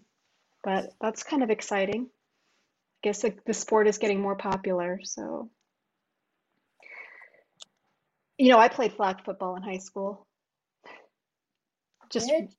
but 0.63 0.91
that's 1.01 1.23
kind 1.23 1.43
of 1.43 1.49
exciting. 1.49 2.07
I 2.07 3.07
guess 3.07 3.21
the, 3.21 3.33
the 3.45 3.53
sport 3.53 3.87
is 3.87 3.97
getting 3.97 4.21
more 4.21 4.35
popular, 4.35 4.99
so. 5.03 5.49
You 8.37 8.51
know, 8.51 8.59
I 8.59 8.69
played 8.69 8.93
flag 8.93 9.23
football 9.23 9.55
in 9.55 9.63
high 9.63 9.79
school. 9.79 10.25
Just, 12.09 12.29
Good. 12.29 12.49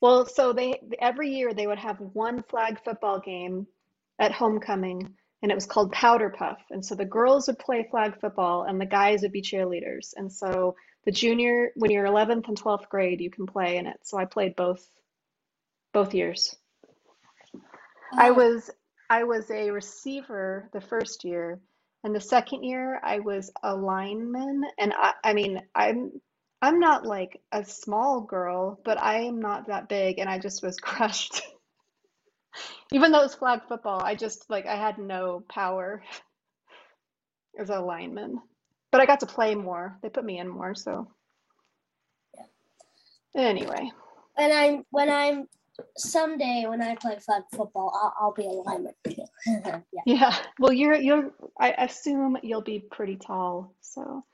well, 0.00 0.26
so 0.26 0.52
they 0.52 0.80
every 1.00 1.30
year 1.30 1.54
they 1.54 1.66
would 1.66 1.78
have 1.78 1.98
one 1.98 2.42
flag 2.42 2.78
football 2.84 3.20
game 3.20 3.66
at 4.18 4.32
homecoming, 4.32 5.14
and 5.42 5.50
it 5.50 5.54
was 5.54 5.66
called 5.66 5.92
Powder 5.92 6.30
Puff. 6.30 6.58
And 6.70 6.84
so 6.84 6.94
the 6.94 7.04
girls 7.04 7.46
would 7.46 7.58
play 7.58 7.86
flag 7.90 8.20
football, 8.20 8.64
and 8.64 8.80
the 8.80 8.86
guys 8.86 9.22
would 9.22 9.32
be 9.32 9.42
cheerleaders. 9.42 10.12
And 10.16 10.30
so 10.30 10.76
the 11.04 11.12
junior, 11.12 11.72
when 11.74 11.90
you're 11.90 12.04
11th 12.04 12.48
and 12.48 12.60
12th 12.60 12.88
grade, 12.88 13.20
you 13.20 13.30
can 13.30 13.46
play 13.46 13.76
in 13.78 13.86
it. 13.86 13.98
So 14.02 14.18
I 14.18 14.26
played 14.26 14.54
both, 14.54 14.86
both 15.92 16.14
years. 16.14 16.54
I 18.18 18.30
Oh, 18.30 18.32
was 18.32 18.70
I 19.10 19.24
was 19.24 19.50
a 19.50 19.70
receiver 19.70 20.70
the 20.72 20.80
first 20.80 21.24
year, 21.24 21.60
and 22.04 22.14
the 22.14 22.20
second 22.20 22.64
year 22.64 23.00
I 23.04 23.20
was 23.20 23.52
a 23.62 23.74
lineman. 23.76 24.64
And 24.78 24.94
I, 24.96 25.14
I 25.24 25.34
mean, 25.34 25.62
I'm 25.74 26.12
I'm 26.62 26.80
not 26.80 27.06
like 27.06 27.40
a 27.52 27.64
small 27.64 28.22
girl, 28.22 28.80
but 28.84 29.00
I 29.02 29.22
am 29.22 29.40
not 29.40 29.68
that 29.68 29.88
big, 29.88 30.18
and 30.18 30.30
I 30.30 30.38
just 30.38 30.62
was 30.62 30.78
crushed. 30.80 31.42
Even 32.92 33.12
though 33.12 33.22
it's 33.24 33.34
flag 33.36 33.62
football, 33.68 34.02
I 34.02 34.14
just 34.16 34.50
like 34.50 34.66
I 34.66 34.76
had 34.76 34.98
no 34.98 35.44
power 35.48 36.02
as 37.60 37.70
a 37.70 37.80
lineman. 37.80 38.40
But 38.92 39.00
I 39.02 39.06
got 39.06 39.20
to 39.20 39.26
play 39.26 39.54
more. 39.54 39.98
They 40.02 40.10
put 40.10 40.24
me 40.24 40.38
in 40.38 40.48
more, 40.48 40.74
so 40.74 41.08
yeah. 42.36 42.44
anyway. 43.36 43.92
when 44.36 44.52
I'm 44.52 44.84
when 44.90 45.10
I'm 45.10 45.48
someday 45.96 46.64
when 46.68 46.82
I 46.82 46.94
play 46.96 47.18
flag 47.18 47.42
football, 47.54 47.92
I'll, 47.94 48.14
I'll 48.20 48.34
be 48.34 48.44
a 48.44 48.48
lineman. 48.48 48.94
yeah. 49.46 49.80
Yeah, 50.06 50.36
well, 50.58 50.72
you're 50.72 50.94
you're 50.94 51.32
I 51.58 51.70
assume 51.72 52.36
you'll 52.42 52.62
be 52.62 52.80
pretty 52.90 53.16
tall, 53.16 53.74
so 53.80 54.24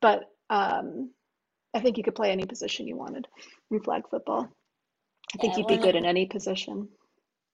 but 0.00 0.24
um 0.50 1.10
I 1.74 1.80
think 1.80 1.96
you 1.96 2.04
could 2.04 2.14
play 2.14 2.30
any 2.30 2.44
position 2.44 2.86
you 2.86 2.96
wanted 2.96 3.26
in 3.70 3.80
flag 3.82 4.02
football. 4.10 4.48
I 5.34 5.38
think 5.38 5.54
Yeah, 5.54 5.58
you'd 5.60 5.68
be 5.68 5.78
good 5.78 5.94
in 5.96 6.04
any 6.04 6.26
position. 6.26 6.88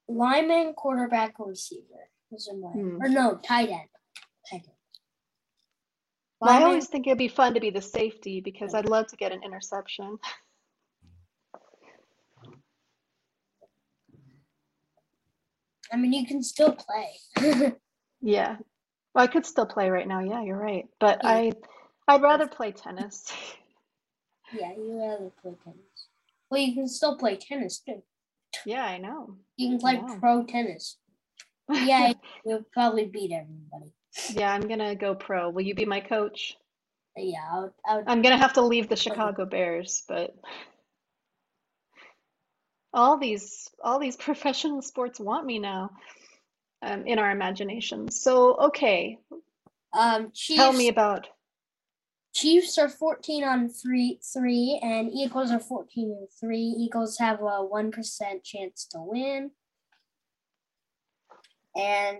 Lineman, 0.08 0.74
quarterback, 0.74 1.38
or 1.38 1.48
receiver. 1.50 2.10
Those 2.30 2.48
are 2.48 2.56
my 2.56 2.70
Hmm. 2.70 3.00
or 3.02 3.08
no 3.08 3.36
tight 3.36 3.68
end. 3.68 3.88
Tight 4.50 4.62
end. 4.66 4.72
Well, 6.40 6.50
I 6.50 6.62
always 6.64 6.86
think 6.88 7.06
it'd 7.06 7.18
be 7.18 7.28
fun 7.28 7.54
to 7.54 7.60
be 7.60 7.70
the 7.70 7.82
safety 7.82 8.40
because 8.40 8.72
I'd 8.74 8.88
love 8.88 9.06
to 9.08 9.16
get 9.16 9.32
an 9.32 9.42
interception. 9.44 10.18
I 15.92 15.96
mean, 15.96 16.12
you 16.12 16.26
can 16.26 16.42
still 16.42 16.74
play. 16.74 17.72
Yeah. 18.20 18.56
Well, 19.14 19.22
I 19.24 19.28
could 19.28 19.46
still 19.46 19.66
play 19.66 19.90
right 19.90 20.06
now. 20.08 20.18
Yeah, 20.18 20.42
you're 20.42 20.58
right. 20.58 20.86
But 20.98 21.20
Yeah. 21.22 21.30
I 21.30 21.52
I'd 22.08 22.22
rather 22.22 22.48
play 22.48 22.72
tennis. 22.72 23.32
yeah, 24.52 24.72
you 24.72 24.98
rather 24.98 25.30
play 25.40 25.54
tennis. 25.62 26.08
Well, 26.50 26.60
you 26.60 26.74
can 26.74 26.88
still 26.88 27.16
play 27.16 27.36
tennis 27.36 27.78
too. 27.78 28.02
Yeah, 28.66 28.84
I 28.84 28.98
know. 28.98 29.36
You 29.56 29.68
can 29.68 29.78
play 29.78 30.02
pro 30.18 30.42
tennis. 30.44 30.96
Yeah, 31.70 32.12
you'll 32.44 32.64
probably 32.72 33.06
beat 33.06 33.30
everybody. 33.32 33.92
yeah, 34.32 34.52
I'm 34.52 34.66
gonna 34.66 34.96
go 34.96 35.14
pro. 35.14 35.50
Will 35.50 35.62
you 35.62 35.74
be 35.76 35.84
my 35.84 36.00
coach? 36.00 36.56
Yeah, 37.16 37.38
I 37.52 37.60
would, 37.60 37.72
I 37.88 37.96
would, 37.96 38.04
I'm 38.08 38.22
gonna 38.22 38.36
have 38.38 38.54
to 38.54 38.62
leave 38.62 38.88
the 38.88 38.96
Chicago 38.96 39.44
Bears, 39.44 40.02
but 40.08 40.34
all 42.98 43.16
these 43.16 43.70
all 43.82 43.98
these 43.98 44.16
professional 44.28 44.82
sports 44.82 45.20
want 45.20 45.46
me 45.46 45.58
now, 45.58 45.90
um, 46.82 47.06
in 47.06 47.18
our 47.18 47.30
imaginations. 47.30 48.20
So 48.20 48.56
okay, 48.56 49.18
um, 49.96 50.32
Chiefs. 50.34 50.58
tell 50.58 50.72
me 50.72 50.88
about. 50.88 51.28
Chiefs 52.34 52.78
are 52.78 52.88
14 52.90 53.42
on 53.42 53.68
three 53.68 54.20
three, 54.32 54.78
and 54.82 55.10
Eagles 55.12 55.50
are 55.50 55.60
14 55.60 56.10
and 56.18 56.28
three. 56.38 56.74
Eagles 56.78 57.18
have 57.18 57.40
a 57.40 57.64
one 57.64 57.90
percent 57.90 58.44
chance 58.44 58.86
to 58.92 58.98
win, 59.00 59.50
and 61.74 62.18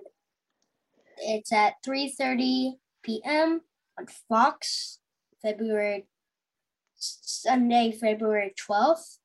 it's 1.19 1.53
at 1.53 1.75
3:30 1.87 2.79
p.m. 3.03 3.61
on 3.99 4.07
Fox, 4.29 4.99
February 5.43 6.07
Sunday, 6.97 7.93
February 7.93 8.55
12th. 8.69 9.19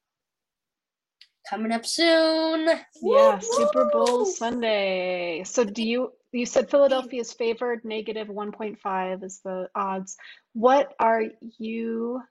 Coming 1.49 1.71
up 1.71 1.85
soon. 1.85 2.67
Yeah, 3.01 3.35
Woo, 3.35 3.41
Super 3.41 3.89
Bowl! 3.91 4.25
Sunday. 4.25 5.43
So 5.45 5.63
do 5.63 5.83
you 5.83 6.13
you 6.31 6.45
said 6.45 6.69
Philadelphia 6.69 7.21
is 7.21 7.33
favored, 7.33 7.83
negative 7.85 8.27
1.5 8.27 9.23
is 9.23 9.39
the 9.43 9.69
odds. 9.75 10.17
What 10.53 10.93
are 10.99 11.23
you, 11.59 12.21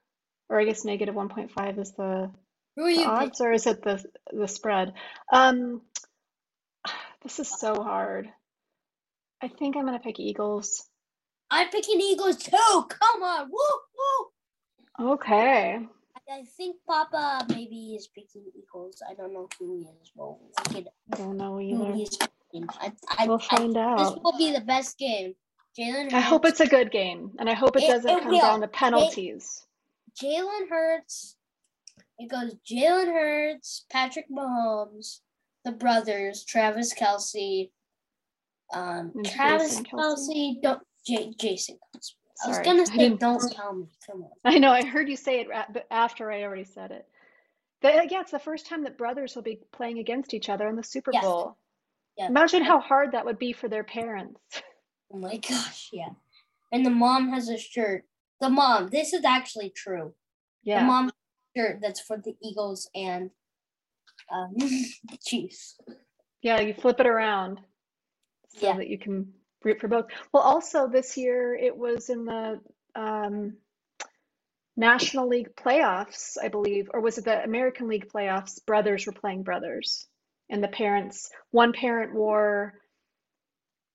or 0.49 0.61
I 0.61 0.65
guess 0.65 0.85
negative 0.85 1.15
1.5 1.15 1.79
is 1.79 1.93
the 1.93 2.31
Who 2.77 2.85
are 2.85 2.93
the 2.93 3.01
you? 3.01 3.07
odds, 3.07 3.41
or 3.41 3.53
is 3.53 3.67
it 3.67 3.83
the 3.83 4.03
the 4.33 4.49
spread? 4.49 4.95
Um, 5.33 5.83
this 7.23 7.39
is 7.39 7.49
so 7.49 7.83
hard. 7.83 8.29
I 9.43 9.49
think 9.49 9.77
I'm 9.77 9.85
gonna 9.85 10.01
pick 10.01 10.19
Eagles. 10.21 10.85
I'm 11.51 11.69
picking 11.69 12.01
Eagles 12.01 12.39
too. 12.39 12.51
Come 12.89 13.23
on. 13.23 13.51
Woo, 13.51 13.79
woo. 14.99 15.13
Okay. 15.13 15.87
I 16.31 16.45
think 16.57 16.77
Papa 16.87 17.47
maybe 17.49 17.95
is 17.97 18.09
picking 18.09 18.45
Eagles. 18.57 19.03
I 19.09 19.15
don't 19.15 19.33
know 19.35 19.49
who 19.59 19.77
he 19.77 19.83
is. 19.83 20.13
Well, 20.15 20.39
we 20.69 20.75
could 20.75 20.89
I 21.13 21.17
don't 21.17 21.37
know 21.37 21.59
who 21.59 21.95
either. 21.97 22.27
I, 22.81 22.93
I, 23.19 23.27
We'll 23.27 23.39
find 23.39 23.71
this 23.71 23.77
out. 23.77 24.23
will 24.23 24.37
be 24.39 24.53
the 24.53 24.61
best 24.61 24.99
game. 24.99 25.35
Jalen 25.79 26.13
I 26.13 26.21
hope 26.21 26.45
it's 26.45 26.61
a 26.61 26.67
good 26.67 26.91
game, 26.91 27.33
and 27.39 27.49
I 27.49 27.55
hope 27.55 27.77
it 27.77 27.83
It- 27.85 27.89
doesn't 27.89 28.11
it 28.11 28.23
come 28.23 28.33
will. 28.33 28.41
down 28.41 28.61
to 28.61 28.69
penalties. 28.69 29.67
Jalen 30.23 30.69
Hurts. 30.69 31.37
It 32.19 32.31
goes 32.31 32.55
Jalen 32.71 33.07
Hurts, 33.07 33.87
Patrick 33.91 34.27
Mahomes, 34.31 35.21
the 35.65 35.73
brothers, 35.73 36.45
Travis 36.45 36.93
Kelce, 36.95 37.71
um, 38.75 39.13
And 39.15 39.27
Travis 39.29 39.71
Jason 39.71 39.85
Kelce? 39.85 39.91
Kelsey. 39.91 40.59
Don't 40.63 40.83
J- 41.07 41.33
Jason 41.39 41.79
Kelce. 41.97 42.13
I 42.45 42.49
was 42.49 42.59
gonna 42.59 42.87
say, 42.87 43.11
don't 43.11 43.53
tell 43.57 43.75
me. 43.75 43.87
Come 44.07 44.23
on. 44.25 44.31
I 44.45 44.59
know, 44.59 44.71
I 44.71 44.85
heard 44.85 45.09
you 45.09 45.17
say 45.17 45.41
it 45.41 45.49
after 45.91 46.31
I 46.31 46.43
already 46.43 46.65
said 46.65 46.91
it. 46.91 47.07
But 47.81 48.11
yeah, 48.11 48.21
it's 48.21 48.31
the 48.31 48.39
first 48.39 48.67
time 48.67 48.85
that 48.85 48.97
brothers 48.99 49.35
will 49.35 49.43
be 49.43 49.59
playing 49.73 49.99
against 49.99 50.35
each 50.35 50.49
other 50.49 50.69
in 50.69 50.77
the 50.77 50.85
Super 50.85 51.11
Yes. 51.13 51.25
Bowl. 51.25 51.57
Yeah. 52.17 52.29
Imagine 52.29 52.63
how 52.63 52.79
hard 52.79 53.13
that 53.13 53.25
would 53.25 53.39
be 53.39 53.53
for 53.53 53.69
their 53.69 53.85
parents. 53.85 54.41
Oh 55.15 55.19
my 55.19 55.37
gosh, 55.37 55.91
yeah. 55.93 56.09
And 56.73 56.87
the 56.87 56.91
mom 56.91 57.29
has 57.35 57.51
a 57.51 57.59
shirt. 57.59 58.05
The 58.41 58.49
mom, 58.49 58.89
this 58.89 59.13
is 59.13 59.27
actually 59.27 59.69
true. 59.69 60.15
Yeah. 60.63 60.81
The 60.81 60.87
mom 60.87 61.05
has 61.05 61.13
a 61.13 61.59
shirt 61.61 61.79
that's 61.83 62.01
for 62.01 62.17
the 62.17 62.35
Eagles 62.43 62.89
and 62.95 63.29
um, 64.33 64.55
Chiefs. 65.27 65.79
Yeah, 66.41 66.61
you 66.61 66.73
flip 66.73 66.99
it 66.99 67.07
around 67.07 67.61
so 68.57 68.69
Yeah. 68.69 68.77
that 68.79 68.89
you 68.89 68.97
can 68.97 69.35
root 69.65 69.81
for 69.81 69.89
both. 69.89 70.07
Well, 70.33 70.43
also 70.43 70.89
this 70.89 71.17
year 71.17 71.55
it 71.55 71.77
was 71.77 72.11
in 72.11 72.25
the 72.25 72.61
um, 72.95 73.57
National 74.77 75.29
League 75.29 75.55
playoffs, 75.55 76.37
I 76.43 76.49
believe, 76.49 76.91
or 76.93 77.01
was 77.01 77.19
it 77.19 77.25
the 77.25 77.43
American 77.43 77.89
League 77.89 78.09
playoffs? 78.09 78.65
Brothers 78.65 79.07
were 79.07 79.13
playing 79.13 79.43
brothers, 79.43 80.07
and 80.49 80.63
the 80.63 80.69
parents, 80.69 81.31
one 81.51 81.73
parent 81.73 82.15
wore, 82.15 82.75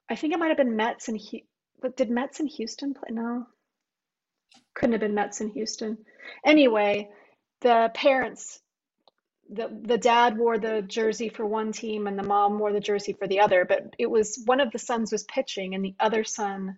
I 0.10 0.16
think 0.16 0.34
it 0.34 0.40
might 0.40 0.50
have 0.50 0.58
been 0.58 0.76
Mets 0.76 1.08
and 1.08 1.20
but 1.82 1.96
did 1.96 2.10
Mets 2.10 2.40
and 2.40 2.50
Houston 2.50 2.94
play? 2.94 3.10
No, 3.12 3.46
couldn't 4.74 4.94
have 4.94 5.02
been 5.02 5.16
Mets 5.16 5.42
and 5.42 5.52
Houston. 5.52 5.98
Anyway, 6.46 7.10
the 7.62 7.92
parents 7.94 8.60
the 9.50 9.70
the 9.84 9.98
dad 9.98 10.38
wore 10.38 10.58
the 10.58 10.82
jersey 10.82 11.30
for 11.30 11.46
one 11.46 11.72
team 11.72 12.08
and 12.08 12.20
the 12.20 12.24
mom 12.24 12.60
wore 12.60 12.74
the 12.74 12.80
jersey 12.80 13.14
for 13.14 13.28
the 13.28 13.40
other 13.40 13.66
but 13.66 13.96
it 13.98 14.10
was 14.10 14.42
one 14.46 14.60
of 14.60 14.72
the 14.72 14.80
sons 14.80 15.12
was 15.12 15.24
pitching 15.24 15.76
and 15.76 15.84
the 15.86 15.96
other 16.00 16.24
son 16.24 16.78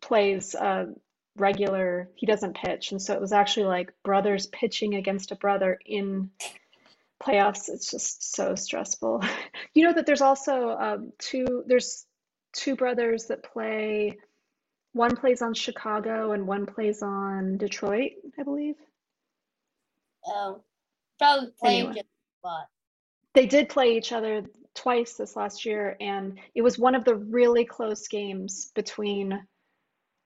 plays 0.00 0.54
uh 0.54 0.86
regular 1.36 2.08
he 2.16 2.26
doesn't 2.26 2.56
pitch. 2.56 2.92
And 2.92 3.00
so 3.02 3.14
it 3.14 3.20
was 3.20 3.32
actually 3.32 3.66
like 3.66 3.92
brothers 4.04 4.46
pitching 4.46 4.94
against 4.94 5.32
a 5.32 5.36
brother 5.36 5.78
in 5.84 6.30
playoffs. 7.22 7.68
It's 7.68 7.90
just 7.90 8.34
so 8.34 8.54
stressful. 8.54 9.22
You 9.74 9.82
know 9.82 9.92
that 9.92 10.06
there's 10.06 10.20
also 10.20 10.68
um 10.70 11.12
two 11.18 11.64
there's 11.66 12.06
two 12.52 12.76
brothers 12.76 13.26
that 13.26 13.42
play 13.42 14.18
one 14.92 15.16
plays 15.16 15.42
on 15.42 15.54
Chicago 15.54 16.30
and 16.30 16.46
one 16.46 16.64
plays 16.66 17.02
on 17.02 17.56
Detroit 17.56 18.12
I 18.38 18.44
believe. 18.44 18.76
Um, 20.32 20.60
probably 21.18 21.50
playing 21.60 21.86
Anyway. 21.86 22.02
lot. 22.44 22.66
They 23.34 23.46
did 23.46 23.68
play 23.68 23.96
each 23.96 24.12
other 24.12 24.44
twice 24.74 25.14
this 25.14 25.36
last 25.36 25.64
year, 25.66 25.96
and 26.00 26.38
it 26.54 26.62
was 26.62 26.78
one 26.78 26.94
of 26.94 27.04
the 27.04 27.16
really 27.16 27.64
close 27.64 28.08
games 28.08 28.70
between 28.74 29.46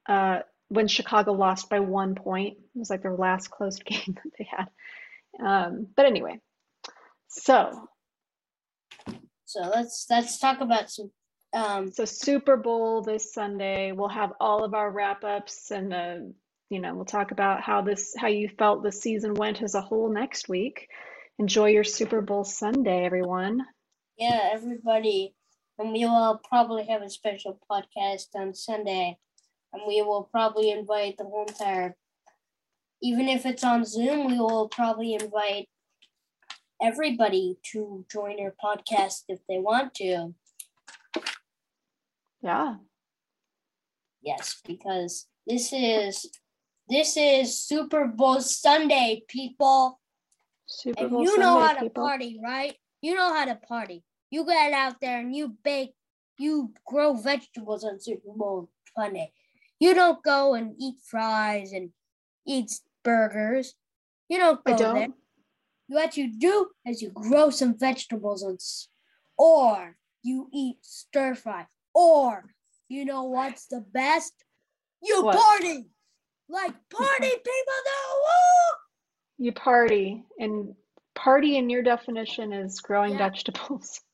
uh, 0.07 0.39
when 0.69 0.87
Chicago 0.87 1.33
lost 1.33 1.69
by 1.69 1.79
one 1.79 2.15
point. 2.15 2.57
It 2.57 2.79
was 2.79 2.89
like 2.89 3.01
their 3.03 3.15
last 3.15 3.49
close 3.51 3.79
game 3.85 4.15
that 4.23 4.33
they 4.37 4.47
had. 4.49 4.69
Um, 5.45 5.87
but 5.95 6.05
anyway, 6.05 6.39
so 7.27 7.87
So 9.45 9.61
let's 9.61 10.07
let's 10.09 10.39
talk 10.39 10.61
about 10.61 10.91
some. 10.91 11.11
Um, 11.53 11.91
so 11.91 12.05
Super 12.05 12.57
Bowl 12.57 13.01
this 13.01 13.33
Sunday. 13.33 13.91
We'll 13.91 14.09
have 14.09 14.33
all 14.39 14.63
of 14.63 14.73
our 14.75 14.91
wrap 14.91 15.23
ups, 15.23 15.71
and 15.71 15.93
uh, 15.93 16.17
you 16.69 16.79
know 16.79 16.93
we'll 16.95 17.05
talk 17.05 17.31
about 17.31 17.61
how 17.61 17.81
this 17.81 18.13
how 18.17 18.27
you 18.27 18.49
felt 18.57 18.83
the 18.83 18.91
season 18.91 19.33
went 19.33 19.61
as 19.61 19.75
a 19.75 19.81
whole 19.81 20.11
next 20.11 20.47
week. 20.47 20.87
Enjoy 21.39 21.67
your 21.67 21.83
Super 21.83 22.21
Bowl 22.21 22.43
Sunday, 22.43 23.05
everyone. 23.05 23.65
yeah, 24.17 24.49
everybody, 24.51 25.33
and 25.77 25.91
we 25.93 26.05
will 26.05 26.41
probably 26.47 26.85
have 26.85 27.01
a 27.01 27.09
special 27.09 27.59
podcast 27.69 28.27
on 28.35 28.53
Sunday, 28.53 29.17
and 29.73 29.81
we 29.87 30.01
will 30.01 30.23
probably 30.31 30.71
invite 30.71 31.17
the 31.17 31.23
whole 31.23 31.45
entire. 31.47 31.95
Even 33.01 33.29
if 33.29 33.45
it's 33.45 33.63
on 33.63 33.85
Zoom, 33.85 34.27
we 34.27 34.37
will 34.39 34.67
probably 34.67 35.13
invite 35.13 35.69
everybody 36.81 37.57
to 37.71 38.05
join 38.11 38.39
our 38.41 38.53
podcast 38.63 39.23
if 39.29 39.39
they 39.47 39.57
want 39.57 39.93
to. 39.95 40.33
Yeah. 42.41 42.75
Yes, 44.21 44.61
because 44.65 45.27
this 45.47 45.71
is 45.71 46.29
this 46.89 47.15
is 47.17 47.57
Super 47.63 48.05
Bowl 48.07 48.41
Sunday, 48.41 49.23
people. 49.27 49.99
Super 50.65 51.07
Bowl 51.07 51.19
And 51.19 51.27
you 51.27 51.37
know 51.37 51.59
how 51.59 51.73
to 51.73 51.81
people. 51.81 52.03
party, 52.03 52.39
right? 52.43 52.75
You 53.01 53.15
know 53.15 53.33
how 53.33 53.45
to 53.45 53.55
party. 53.55 54.03
You 54.31 54.45
get 54.45 54.73
out 54.73 54.95
there 55.01 55.19
and 55.19 55.35
you 55.35 55.55
bake, 55.63 55.93
you 56.37 56.73
grow 56.85 57.13
vegetables 57.13 57.83
on 57.83 57.99
Super 57.99 58.31
Bowl 58.35 58.69
Sunday. 58.97 59.31
You 59.79 59.93
don't 59.93 60.21
go 60.23 60.55
and 60.55 60.75
eat 60.79 60.95
fries 61.05 61.71
and 61.71 61.91
eat 62.45 62.71
burgers. 63.03 63.75
You 64.27 64.37
don't 64.37 64.63
go 64.63 64.75
there. 64.75 64.93
don't. 64.93 65.13
What 65.87 66.17
you 66.17 66.31
do 66.37 66.67
is 66.85 67.01
you 67.01 67.09
grow 67.09 67.49
some 67.49 67.77
vegetables 67.77 68.43
on, 68.43 68.57
or 69.37 69.95
you 70.21 70.49
eat 70.53 70.77
stir 70.81 71.33
fry, 71.33 71.65
or 71.93 72.53
you 72.89 73.05
know 73.05 73.23
what's 73.23 73.65
the 73.67 73.81
best? 73.81 74.33
You 75.01 75.23
What? 75.23 75.37
party, 75.37 75.85
like 76.49 76.73
party 76.89 77.29
people 77.29 77.79
do. 77.85 78.01
Woo! 78.25 79.45
You 79.45 79.51
party, 79.53 80.23
and 80.39 80.75
party 81.15 81.57
in 81.57 81.69
your 81.69 81.83
definition 81.83 82.51
is 82.51 82.81
growing 82.81 83.13
Yeah. 83.13 83.29
vegetables. 83.29 84.01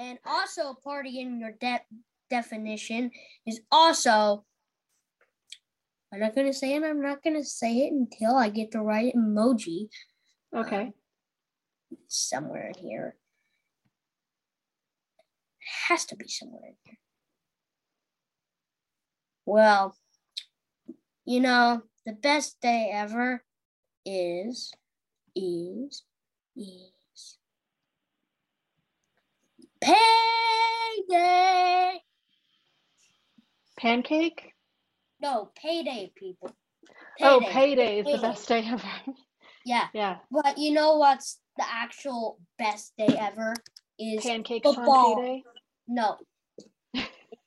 And 0.00 0.16
also, 0.24 0.74
party 0.84 1.18
in 1.18 1.40
your 1.40 1.50
de- 1.60 1.84
definition 2.30 3.10
is 3.46 3.60
also. 3.72 4.44
I'm 6.12 6.20
not 6.20 6.36
gonna 6.36 6.52
say 6.52 6.74
it. 6.76 6.84
I'm 6.84 7.02
not 7.02 7.20
gonna 7.24 7.42
say 7.42 7.78
it 7.78 7.92
until 7.92 8.36
I 8.36 8.48
get 8.48 8.70
the 8.70 8.80
right 8.80 9.12
emoji 9.14 9.88
Okay. 10.54 10.82
Um, 10.82 10.94
somewhere 12.06 12.68
in 12.68 12.74
here. 12.88 13.16
Has 15.88 16.04
to 16.06 16.16
be 16.16 16.28
somewhere 16.28 16.68
in 16.68 16.76
here. 16.84 16.98
Well, 19.46 19.96
you 21.28 21.40
know, 21.40 21.82
the 22.06 22.14
best 22.14 22.58
day 22.62 22.90
ever 22.90 23.44
is, 24.06 24.72
is, 25.36 26.02
is 26.56 27.36
payday. 31.06 32.00
Pancake? 33.78 34.54
No, 35.20 35.50
payday, 35.54 36.10
people. 36.16 36.48
Payday. 37.18 37.28
Oh, 37.28 37.40
payday 37.46 37.98
is 37.98 38.06
payday. 38.06 38.16
the 38.16 38.22
best 38.22 38.48
day 38.48 38.64
ever. 38.66 38.88
yeah. 39.66 39.88
Yeah. 39.92 40.16
But 40.30 40.56
you 40.56 40.72
know 40.72 40.96
what's 40.96 41.40
the 41.58 41.64
actual 41.70 42.40
best 42.58 42.94
day 42.96 43.14
ever? 43.20 43.52
Is 43.98 44.24
pancakes 44.24 44.66
football. 44.66 45.12
on 45.12 45.16
payday? 45.16 45.42
No. 45.86 46.16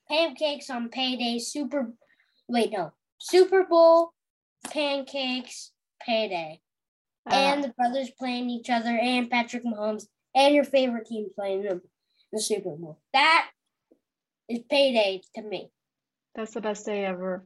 pancakes 0.08 0.70
on 0.70 0.90
payday, 0.90 1.40
super. 1.40 1.94
Wait, 2.48 2.72
no. 2.72 2.92
Super 3.24 3.64
Bowl, 3.66 4.14
pancakes, 4.70 5.72
payday, 6.04 6.60
Uh, 7.30 7.36
and 7.36 7.64
the 7.64 7.70
brothers 7.70 8.10
playing 8.18 8.50
each 8.50 8.68
other, 8.70 8.90
and 8.90 9.30
Patrick 9.30 9.64
Mahomes, 9.64 10.08
and 10.34 10.56
your 10.56 10.64
favorite 10.64 11.06
team 11.06 11.28
playing 11.36 11.62
them 11.62 11.82
in 11.84 11.90
the 12.34 12.42
Super 12.42 12.76
Bowl. 12.76 13.00
That 13.14 13.52
is 14.50 14.60
payday 14.70 15.22
to 15.36 15.42
me. 15.44 15.70
that's 16.34 16.54
the 16.56 16.62
best 16.62 16.84
day 16.86 17.06
ever. 17.06 17.46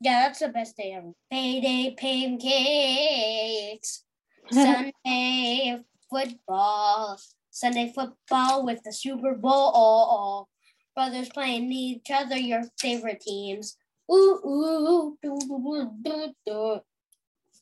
Yeah, 0.00 0.20
that's 0.26 0.38
the 0.40 0.48
best 0.48 0.76
day 0.76 0.92
ever. 0.92 1.12
Payday 1.30 1.96
pancakes. 1.98 4.04
Sunday 4.52 5.82
football. 6.08 7.18
Sunday 7.50 7.92
football 7.92 8.64
with 8.64 8.82
the 8.84 8.92
Super 8.92 9.34
Bowl. 9.34 9.72
All 9.74 10.48
brothers 10.94 11.30
playing 11.30 11.72
each 11.72 12.10
other, 12.12 12.36
your 12.36 12.62
favorite 12.78 13.22
teams. 13.22 13.76
Ooh, 14.10 14.40
ooh. 14.44 15.18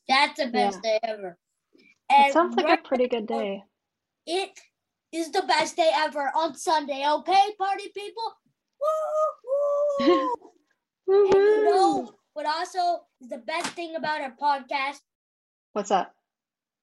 That's 0.08 0.38
the 0.38 0.50
best 0.52 0.82
day 0.82 0.98
ever. 1.02 1.38
It 2.10 2.32
sounds 2.32 2.56
like 2.56 2.66
right- 2.66 2.78
a 2.78 2.88
pretty 2.88 3.08
good 3.08 3.26
day. 3.26 3.64
it 4.26 4.60
is 5.12 5.30
the 5.30 5.42
best 5.42 5.76
day 5.76 5.90
ever 5.94 6.30
on 6.34 6.54
Sunday, 6.56 7.04
okay, 7.08 7.54
party 7.58 7.90
people? 7.94 8.34
Woo, 8.80 10.04
woo. 10.06 10.52
and 11.06 11.34
you 11.34 11.64
know 11.64 12.12
what 12.34 12.46
also 12.46 13.06
is 13.20 13.28
the 13.28 13.38
best 13.38 13.68
thing 13.70 13.94
about 13.96 14.20
our 14.20 14.34
podcast? 14.36 15.00
What's 15.72 15.88
that? 15.90 16.12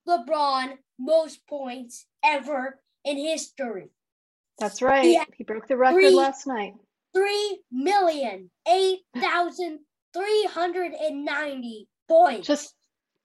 LeBron 0.08 0.78
most 0.98 1.46
points 1.48 2.08
ever 2.24 2.80
in 3.04 3.18
history. 3.18 3.90
That's 4.60 4.82
right. 4.82 5.06
Yeah. 5.06 5.26
He 5.36 5.44
broke 5.44 5.68
the 5.68 5.78
record 5.78 6.14
last 6.14 6.48
night. 6.48 6.76
Three 7.14 7.62
million 7.72 8.50
eight 8.68 9.00
thousand 9.18 9.80
three 10.14 10.48
hundred 10.50 10.94
and 10.94 11.26
ninety 11.26 11.88
points. 12.08 12.48
Just 12.48 12.76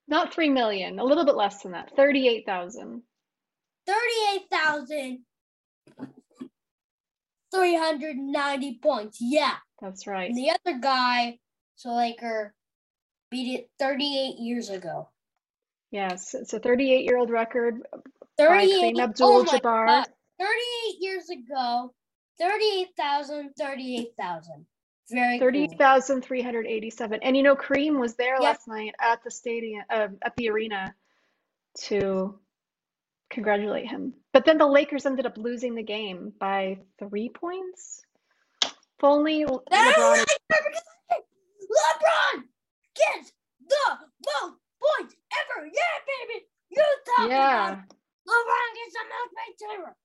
not 0.08 0.32
3 0.32 0.50
million, 0.50 1.00
a 1.00 1.04
little 1.04 1.24
bit 1.24 1.34
less 1.34 1.62
than 1.62 1.72
that. 1.72 1.90
38,000. 1.96 3.02
thirty-eight 3.86 4.42
thousand 4.50 5.18
three 7.52 7.76
hundred 7.76 8.16
and 8.16 8.32
ninety 8.32 8.78
points. 8.82 9.18
Yeah. 9.20 9.54
That's 9.80 10.06
right. 10.06 10.28
And 10.30 10.38
the 10.38 10.50
other 10.50 10.78
guy, 10.78 11.38
so 11.76 11.94
Laker, 11.94 12.54
beat 13.30 13.54
it 13.58 13.70
38 13.78 14.38
years 14.38 14.70
ago. 14.70 15.08
Yes, 15.90 16.34
it's 16.34 16.52
a 16.52 16.58
38 16.58 17.04
year 17.04 17.16
old 17.16 17.30
record 17.30 17.82
38 18.38 18.94
oh 18.96 19.02
Abdul 19.02 19.44
Jabbar. 19.44 19.86
God, 19.86 20.06
38 20.38 20.96
years 21.00 21.30
ago, 21.30 21.94
38,000, 22.38 23.50
38,000. 23.58 24.66
Very 25.10 25.38
cool. 25.38 25.46
38,387. 25.48 27.20
And 27.22 27.36
you 27.36 27.42
know, 27.42 27.54
Kareem 27.56 27.98
was 28.00 28.14
there 28.16 28.34
Yep. 28.34 28.42
last 28.42 28.68
night 28.68 28.94
at 29.00 29.22
the 29.22 29.30
stadium, 29.30 29.84
uh, 29.90 30.08
at 30.22 30.34
the 30.36 30.48
arena 30.48 30.94
to 31.84 32.38
congratulate 33.30 33.86
him. 33.86 34.14
But 34.32 34.44
then 34.44 34.58
the 34.58 34.66
Lakers 34.66 35.06
ended 35.06 35.26
up 35.26 35.38
losing 35.38 35.74
the 35.74 35.82
game 35.82 36.32
by 36.38 36.78
three 36.98 37.28
points. 37.28 38.04
If 38.64 39.04
only 39.04 39.44
LeBron. 39.44 40.24
LeBron 41.70 42.44
gets 42.94 43.32
the 43.60 43.98
most 44.40 44.56
points 44.80 45.14
ever. 45.40 45.66
Yeah, 45.66 45.96
baby. 46.06 46.46
You 46.70 46.82
talk 47.16 47.28
Yeah. 47.28 47.68
about. 47.72 47.88
LeBron 48.26 48.74
gets 48.74 48.94
the 48.94 49.04
most 49.04 49.34
points 49.34 49.62
ever. 49.74 49.96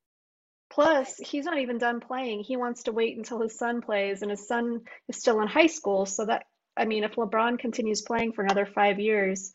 Plus, 0.71 1.17
he's 1.17 1.45
not 1.45 1.60
even 1.60 1.77
done 1.77 1.99
playing. 1.99 2.43
He 2.43 2.55
wants 2.55 2.84
to 2.84 2.91
wait 2.93 3.17
until 3.17 3.41
his 3.41 3.57
son 3.57 3.81
plays, 3.81 4.21
and 4.21 4.31
his 4.31 4.47
son 4.47 4.81
is 5.10 5.17
still 5.17 5.41
in 5.41 5.47
high 5.47 5.67
school. 5.67 6.05
So 6.05 6.25
that, 6.25 6.45
I 6.77 6.86
mean, 6.86 7.03
if 7.03 7.15
LeBron 7.15 7.60
continues 7.60 8.01
playing 8.01 8.31
for 8.34 8.43
another 8.43 8.65
five 8.65 8.99
years, 8.99 9.51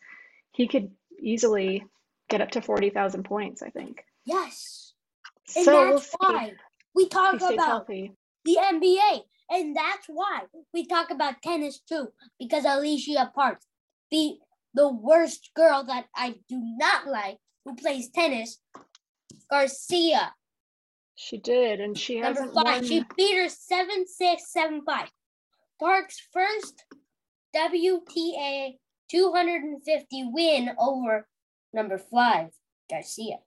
he 0.51 0.67
could 0.67 0.91
easily 1.19 1.83
get 2.29 2.41
up 2.41 2.51
to 2.51 2.61
40,000 2.61 3.23
points, 3.23 3.63
I 3.63 3.69
think. 3.69 4.03
Yes. 4.25 4.93
And 5.55 5.65
So 5.65 5.71
we'll 5.71 5.93
that's 5.93 6.11
see 6.11 6.17
why 6.19 6.53
we 6.93 7.09
talk 7.09 7.35
about 7.35 7.57
healthy. 7.59 8.11
the 8.45 8.57
NBA. 8.57 9.21
And 9.49 9.75
that's 9.75 10.05
why 10.07 10.41
we 10.73 10.85
talk 10.85 11.09
about 11.09 11.41
tennis 11.41 11.79
too, 11.79 12.09
because 12.37 12.65
Alycia 12.65 13.33
Parks 13.33 13.65
beat 14.11 14.39
the 14.73 14.89
worst 14.89 15.51
girl 15.55 15.85
that 15.85 16.05
I 16.13 16.35
do 16.49 16.61
not 16.77 17.07
like 17.07 17.37
who 17.63 17.75
plays 17.75 18.09
tennis, 18.09 18.59
Garcia. 19.49 20.33
She 21.19 21.39
did, 21.39 21.79
and 21.79 21.97
she 21.97 22.21
Number 22.21 22.41
hasn't 22.41 22.53
five. 22.53 22.63
won. 22.63 22.85
She 22.85 23.03
beat 23.17 23.35
her 23.35 23.49
7 23.49 24.05
6 24.07 24.53
7 24.53 24.81
5. 24.85 25.09
Parks' 25.79 26.21
first 26.31 26.85
WTA 27.55 28.77
250 29.09 30.29
win 30.31 30.69
over 30.79 31.27
number 31.73 31.97
five, 31.97 32.49
Garcia. 32.89 33.37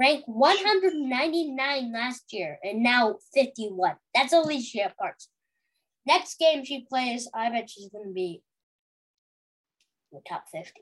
Ranked 0.00 0.24
199 0.26 1.92
last 1.92 2.32
year 2.32 2.58
and 2.64 2.82
now 2.82 3.16
51. 3.32 3.94
That's 4.12 4.34
Alycia 4.34 4.92
Parks. 4.98 5.28
Next 6.04 6.36
game 6.38 6.64
she 6.64 6.84
plays, 6.84 7.28
I 7.32 7.50
bet 7.50 7.70
she's 7.70 7.90
going 7.90 8.06
to 8.08 8.12
be 8.12 8.42
in 10.10 10.18
the 10.18 10.22
top 10.28 10.44
50. 10.50 10.72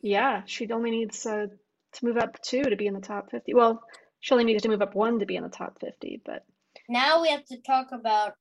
Yeah, 0.00 0.42
she 0.46 0.70
only 0.70 0.92
needs 0.92 1.26
uh, 1.26 1.48
to 1.92 2.04
move 2.04 2.16
up 2.16 2.40
two 2.40 2.62
to 2.62 2.76
be 2.76 2.86
in 2.86 2.94
the 2.94 3.00
top 3.00 3.30
50. 3.30 3.52
Well, 3.52 3.82
she 4.20 4.32
only 4.34 4.44
needed 4.44 4.62
to 4.62 4.68
move 4.68 4.82
up 4.82 4.94
one 4.94 5.18
to 5.18 5.26
be 5.26 5.36
in 5.36 5.42
the 5.42 5.48
top 5.48 5.80
50, 5.80 6.22
but 6.24 6.44
Now 6.88 7.22
we 7.22 7.28
have 7.28 7.44
to 7.46 7.56
talk 7.60 7.88
about 7.92 8.34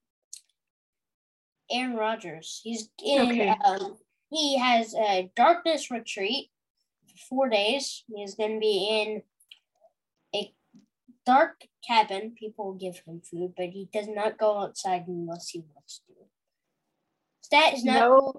Aaron 1.71 1.95
Rodgers. 1.95 2.61
He's 2.63 2.89
in. 3.03 3.29
Okay. 3.31 3.55
Um, 3.65 3.97
he 4.29 4.57
has 4.59 4.93
a 4.93 5.31
darkness 5.35 5.89
retreat 5.89 6.49
for 7.07 7.17
four 7.29 7.49
days. 7.49 8.03
He's 8.13 8.35
going 8.35 8.55
to 8.55 8.59
be 8.59 8.87
in 10.33 10.39
a 10.39 10.53
dark 11.25 11.61
cabin. 11.87 12.35
People 12.37 12.73
give 12.73 13.01
him 13.05 13.21
food, 13.21 13.53
but 13.55 13.67
he 13.67 13.87
does 13.93 14.07
not 14.07 14.37
go 14.37 14.59
outside 14.59 15.05
unless 15.07 15.49
he 15.49 15.63
wants 15.73 16.01
to. 16.07 16.13
That 17.51 17.73
is 17.73 17.83
not 17.83 17.93
no 17.99 18.33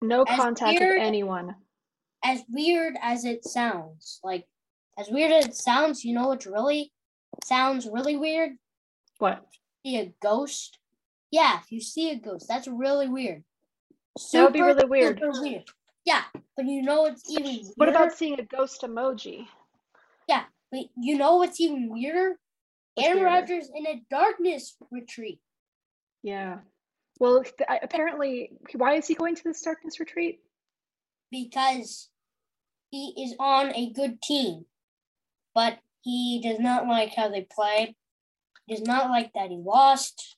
no 0.00 0.24
contact 0.24 0.80
weird- 0.80 0.98
with 0.98 1.06
anyone. 1.06 1.54
as 2.24 2.42
weird 2.48 2.94
as 3.02 3.24
it 3.26 3.44
sounds. 3.44 4.20
Like 4.24 4.46
as 4.98 5.08
weird 5.10 5.32
as 5.32 5.46
it 5.46 5.54
sounds, 5.54 6.04
you 6.04 6.14
know 6.14 6.28
what's 6.28 6.46
really 6.46 6.92
sounds 7.44 7.88
really 7.90 8.16
weird? 8.16 8.52
What? 9.18 9.46
see 9.84 9.98
a 9.98 10.12
ghost. 10.22 10.78
Yeah, 11.30 11.58
if 11.62 11.72
you 11.72 11.80
see 11.80 12.10
a 12.10 12.16
ghost, 12.16 12.46
that's 12.48 12.68
really 12.68 13.08
weird. 13.08 13.42
That 14.32 14.44
would 14.44 14.52
be 14.52 14.60
really 14.60 14.84
weird. 14.84 15.20
weird. 15.22 15.64
Yeah, 16.04 16.22
but 16.56 16.66
you 16.66 16.82
know 16.82 17.02
what's 17.02 17.30
even 17.30 17.44
Weirder? 17.44 17.72
What 17.76 17.88
about 17.88 18.12
seeing 18.12 18.38
a 18.38 18.44
ghost 18.44 18.82
emoji? 18.82 19.46
Yeah, 20.28 20.44
but 20.70 20.82
you 20.96 21.16
know 21.16 21.36
what's 21.36 21.60
even 21.60 21.88
weirder? 21.90 22.36
What's 22.94 23.08
Aaron? 23.08 23.22
Rodgers 23.22 23.70
in 23.74 23.86
a 23.86 24.02
darkness 24.10 24.76
retreat 24.90 25.40
Yeah. 26.22 26.58
Well, 27.18 27.44
apparently, 27.82 28.52
why 28.74 28.94
is 28.94 29.06
he 29.06 29.14
going 29.14 29.36
to 29.36 29.44
this 29.44 29.62
darkness 29.62 30.00
retreat? 30.00 30.40
because 31.32 32.10
he 32.90 33.14
is 33.24 33.34
on 33.40 33.74
a 33.74 33.90
good 33.90 34.22
team, 34.22 34.66
but 35.54 35.78
he 36.02 36.40
does 36.42 36.58
not 36.58 36.86
like 36.86 37.14
how 37.14 37.28
they 37.28 37.46
played. 37.50 37.94
He 38.66 38.74
does 38.74 38.84
not 38.84 39.10
like 39.10 39.32
that 39.34 39.50
he 39.50 39.56
lost. 39.56 40.36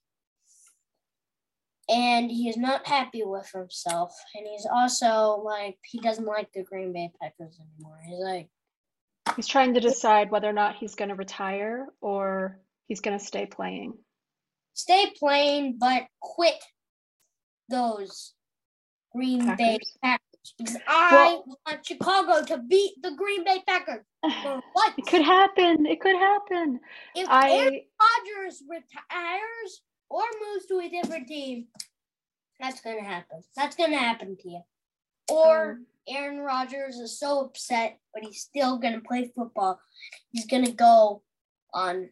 And 1.89 2.31
he 2.31 2.49
is 2.49 2.57
not 2.57 2.87
happy 2.87 3.23
with 3.25 3.51
himself. 3.53 4.15
And 4.35 4.47
he's 4.47 4.67
also 4.71 5.43
like, 5.45 5.77
he 5.85 5.99
doesn't 6.01 6.25
like 6.25 6.51
the 6.53 6.63
Green 6.63 6.93
Bay 6.93 7.11
Packers 7.21 7.59
anymore. 7.61 7.99
He's 8.07 8.19
like, 8.21 8.49
He's 9.37 9.47
trying 9.47 9.75
to 9.75 9.81
decide 9.81 10.31
whether 10.31 10.49
or 10.49 10.53
not 10.53 10.77
he's 10.77 10.95
going 10.95 11.09
to 11.09 11.15
retire 11.15 11.87
or 12.01 12.61
he's 12.87 13.01
going 13.01 13.19
to 13.19 13.25
stay 13.25 13.47
playing. 13.47 13.95
stay 14.75 15.13
playing, 15.19 15.77
but 15.79 16.05
quit 16.21 16.63
those 17.69 18.35
Green 19.13 19.57
Bay 19.57 19.79
Packers. 20.03 20.34
I 20.87 21.13
Well- 21.13 21.59
want 21.67 21.87
Chicago 21.87 22.45
to 22.45 22.59
beat 22.59 23.01
the 23.03 23.13
Green 23.13 23.45
Bay 23.45 23.63
Packers. 23.67 24.05
What? 24.73 24.95
It 24.99 25.07
could 25.07 25.23
happen. 25.23 25.87
It 25.87 26.01
could 26.01 26.17
happen. 26.17 26.81
If 27.15 27.29
Aaron 27.29 27.81
Rodgers 28.01 28.63
retires 28.69 29.83
or 30.11 30.23
moves 30.41 30.67
to 30.67 30.79
a 30.81 30.89
different 30.89 31.29
team, 31.29 31.69
that's 32.61 32.81
gonna 32.81 33.03
happen. 33.05 33.43
That's 33.57 33.77
gonna 33.77 33.99
happen 33.99 34.37
to 34.37 34.49
you. 34.51 34.63
Or 35.31 35.73
um, 35.73 35.87
Aaron 36.09 36.41
Rodgers 36.41 36.97
is 36.97 37.19
so 37.19 37.41
upset, 37.41 37.99
but 38.13 38.23
he's 38.23 38.41
still 38.41 38.79
gonna 38.79 39.01
play 39.01 39.33
football. 39.35 39.81
He's 40.31 40.47
gonna 40.47 40.73
go 40.73 41.23
on 41.73 42.11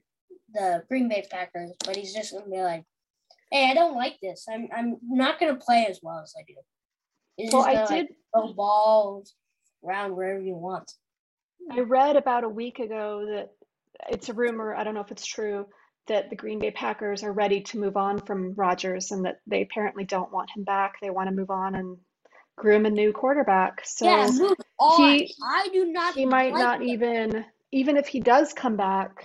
the 0.53 0.85
Green 0.88 1.09
Bay 1.09 1.27
Packers, 1.31 1.73
but 1.85 1.97
he's 1.97 2.14
just 2.14 2.33
gonna 2.33 2.49
be 2.51 2.62
like, 2.62 2.85
hey, 3.51 3.71
I 3.71 3.75
don't 3.75 3.95
like 3.95 4.18
this. 4.21 4.47
I'm 4.51 4.68
I'm 4.75 4.97
not 5.03 5.38
gonna 5.38 5.57
play 5.57 5.87
as 5.88 6.01
well 6.03 6.21
as 6.21 6.35
I 6.38 6.42
do. 6.47 6.55
It's 7.38 7.53
Well, 7.53 7.62
just 7.64 7.68
I 7.68 7.75
gonna, 7.75 8.03
did. 8.03 8.14
like, 8.35 8.57
balls 8.57 9.35
around 9.85 10.16
wherever 10.16 10.40
you 10.40 10.55
want. 10.55 10.92
I 11.71 11.81
read 11.81 12.16
about 12.16 12.45
a 12.45 12.49
week 12.49 12.79
ago 12.79 13.27
that 13.31 13.51
it's 14.11 14.29
a 14.29 14.33
rumor, 14.35 14.75
I 14.75 14.85
don't 14.85 14.95
know 14.95 15.01
if 15.01 15.12
it's 15.12 15.27
true, 15.27 15.66
that 16.09 16.29
the 16.31 16.37
Green 16.37 16.59
Bay 16.59 16.73
Packers 16.73 17.23
are 17.23 17.33
ready 17.33 17.61
to 17.61 17.79
move 17.79 17.97
on 17.97 18.18
from 18.18 18.55
Rodgers 18.55 19.12
and 19.12 19.25
that 19.25 19.38
they 19.47 19.62
apparently 19.62 20.05
don't 20.05 20.33
want 20.33 20.51
him 20.55 20.64
back. 20.64 20.95
They 21.01 21.11
want 21.11 21.29
to 21.29 21.35
move 21.35 21.51
on 21.51 21.75
and 21.77 21.99
groom 22.57 22.85
a 22.87 22.90
new 22.90 23.12
quarterback. 23.12 23.83
So 23.85 24.07
he- 24.97 25.35
I 25.42 25.68
do 25.73 25.87
not. 25.87 26.14
he 26.14 26.27
might 26.27 26.53
like 26.53 26.61
not 26.62 26.83
even, 26.83 27.45
even 27.71 27.97
if 27.97 28.09
he 28.09 28.18
does 28.21 28.53
come 28.53 28.77
back, 28.77 29.25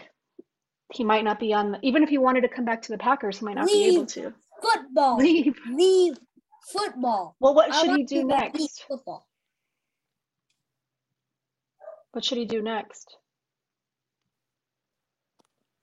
he 0.94 1.04
might 1.04 1.24
not 1.24 1.40
be 1.40 1.54
on 1.54 1.72
the, 1.72 1.80
even 1.82 2.04
if 2.04 2.10
he 2.10 2.18
wanted 2.20 2.42
to 2.42 2.50
come 2.50 2.64
back 2.66 2.84
to 2.84 2.92
the 2.92 2.98
Packers, 2.98 3.40
he 3.40 3.46
might 3.46 3.56
not 3.56 3.66
be 3.68 3.86
able 3.86 4.06
to. 4.06 4.34
football. 4.62 5.18
Leave. 5.18 5.58
Leave 5.70 6.18
football. 6.72 7.36
Well, 7.40 7.54
what 7.56 7.74
should 7.74 7.92
he 7.96 8.04
do 8.04 8.16
you 8.16 8.22
to 8.22 8.28
leave 8.28 8.38
next? 8.54 8.86
Football. 8.88 9.28
What 12.12 12.26
should 12.26 12.38
he 12.38 12.46
do 12.46 12.62
next? 12.62 13.18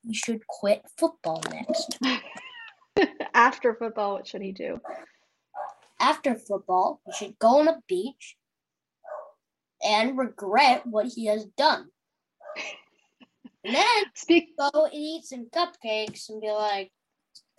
He 0.02 0.14
should 0.14 0.46
quit 0.46 0.82
football 0.98 1.42
next. 1.50 1.98
After 3.34 3.74
football, 3.74 4.14
what 4.14 4.26
should 4.26 4.42
he 4.42 4.52
do? 4.52 4.80
After 6.00 6.34
football, 6.34 7.00
he 7.06 7.12
should 7.12 7.38
go 7.38 7.60
on 7.60 7.68
a 7.68 7.80
beach 7.88 8.36
and 9.82 10.18
regret 10.18 10.86
what 10.86 11.06
he 11.06 11.26
has 11.26 11.44
done. 11.56 11.88
And 13.64 13.74
then 13.74 14.04
Speak. 14.14 14.56
go 14.58 14.84
and 14.84 14.94
eat 14.94 15.24
some 15.24 15.46
cupcakes 15.46 16.28
and 16.28 16.40
be 16.40 16.50
like, 16.50 16.92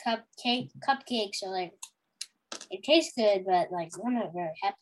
cupcake 0.05 0.69
cupcakes 0.87 1.43
are 1.43 1.51
like, 1.51 1.73
it 2.69 2.83
tastes 2.83 3.13
good, 3.15 3.45
but 3.45 3.71
like 3.71 3.91
I'm 4.03 4.15
not 4.15 4.33
very 4.33 4.53
happy. 4.61 4.77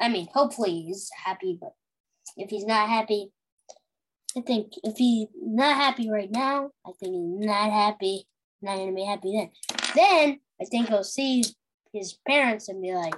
I 0.00 0.08
mean, 0.08 0.28
hopefully 0.32 0.82
he's 0.82 1.10
happy, 1.24 1.58
but 1.60 1.74
if 2.36 2.50
he's 2.50 2.64
not 2.64 2.88
happy, 2.88 3.30
I 4.36 4.40
think 4.40 4.72
if 4.82 4.96
he's 4.96 5.28
not 5.40 5.76
happy 5.76 6.10
right 6.10 6.30
now, 6.30 6.70
I 6.86 6.92
think 6.98 7.14
he's 7.14 7.46
not 7.46 7.70
happy, 7.70 8.26
not 8.60 8.76
gonna 8.76 8.92
be 8.92 9.04
happy 9.04 9.32
then. 9.32 9.50
Then 9.94 10.40
I 10.60 10.64
think 10.64 10.88
he'll 10.88 11.04
see 11.04 11.44
his 11.92 12.16
parents 12.26 12.68
and 12.68 12.80
be 12.80 12.94
like, 12.94 13.14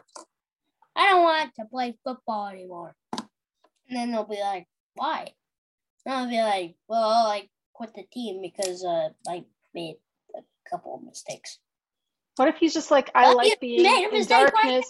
I 0.97 1.09
don't 1.09 1.23
want 1.23 1.55
to 1.57 1.65
play 1.67 1.97
football 2.05 2.49
anymore. 2.49 2.97
And 3.13 3.97
then 3.97 4.13
they'll 4.13 4.25
be 4.25 4.41
like, 4.41 4.67
why? 4.95 5.29
And 6.05 6.15
I'll 6.15 6.29
be 6.29 6.41
like, 6.41 6.75
well, 6.89 7.27
I 7.27 7.49
quit 7.73 7.95
the 7.95 8.05
team 8.13 8.41
because 8.43 8.85
uh, 8.85 9.09
I 9.29 9.45
made 9.75 9.97
a 10.37 10.41
couple 10.69 10.95
of 10.97 11.05
mistakes. 11.05 11.59
What 12.37 12.49
if 12.49 12.57
he's 12.57 12.75
just 12.75 12.91
like, 12.91 13.11
I 13.15 13.23
Well, 13.23 13.37
like 13.37 13.61
being 13.61 13.85
in 13.85 14.11
mistake 14.13 14.39
right 14.39 14.53
darkness? 14.53 14.87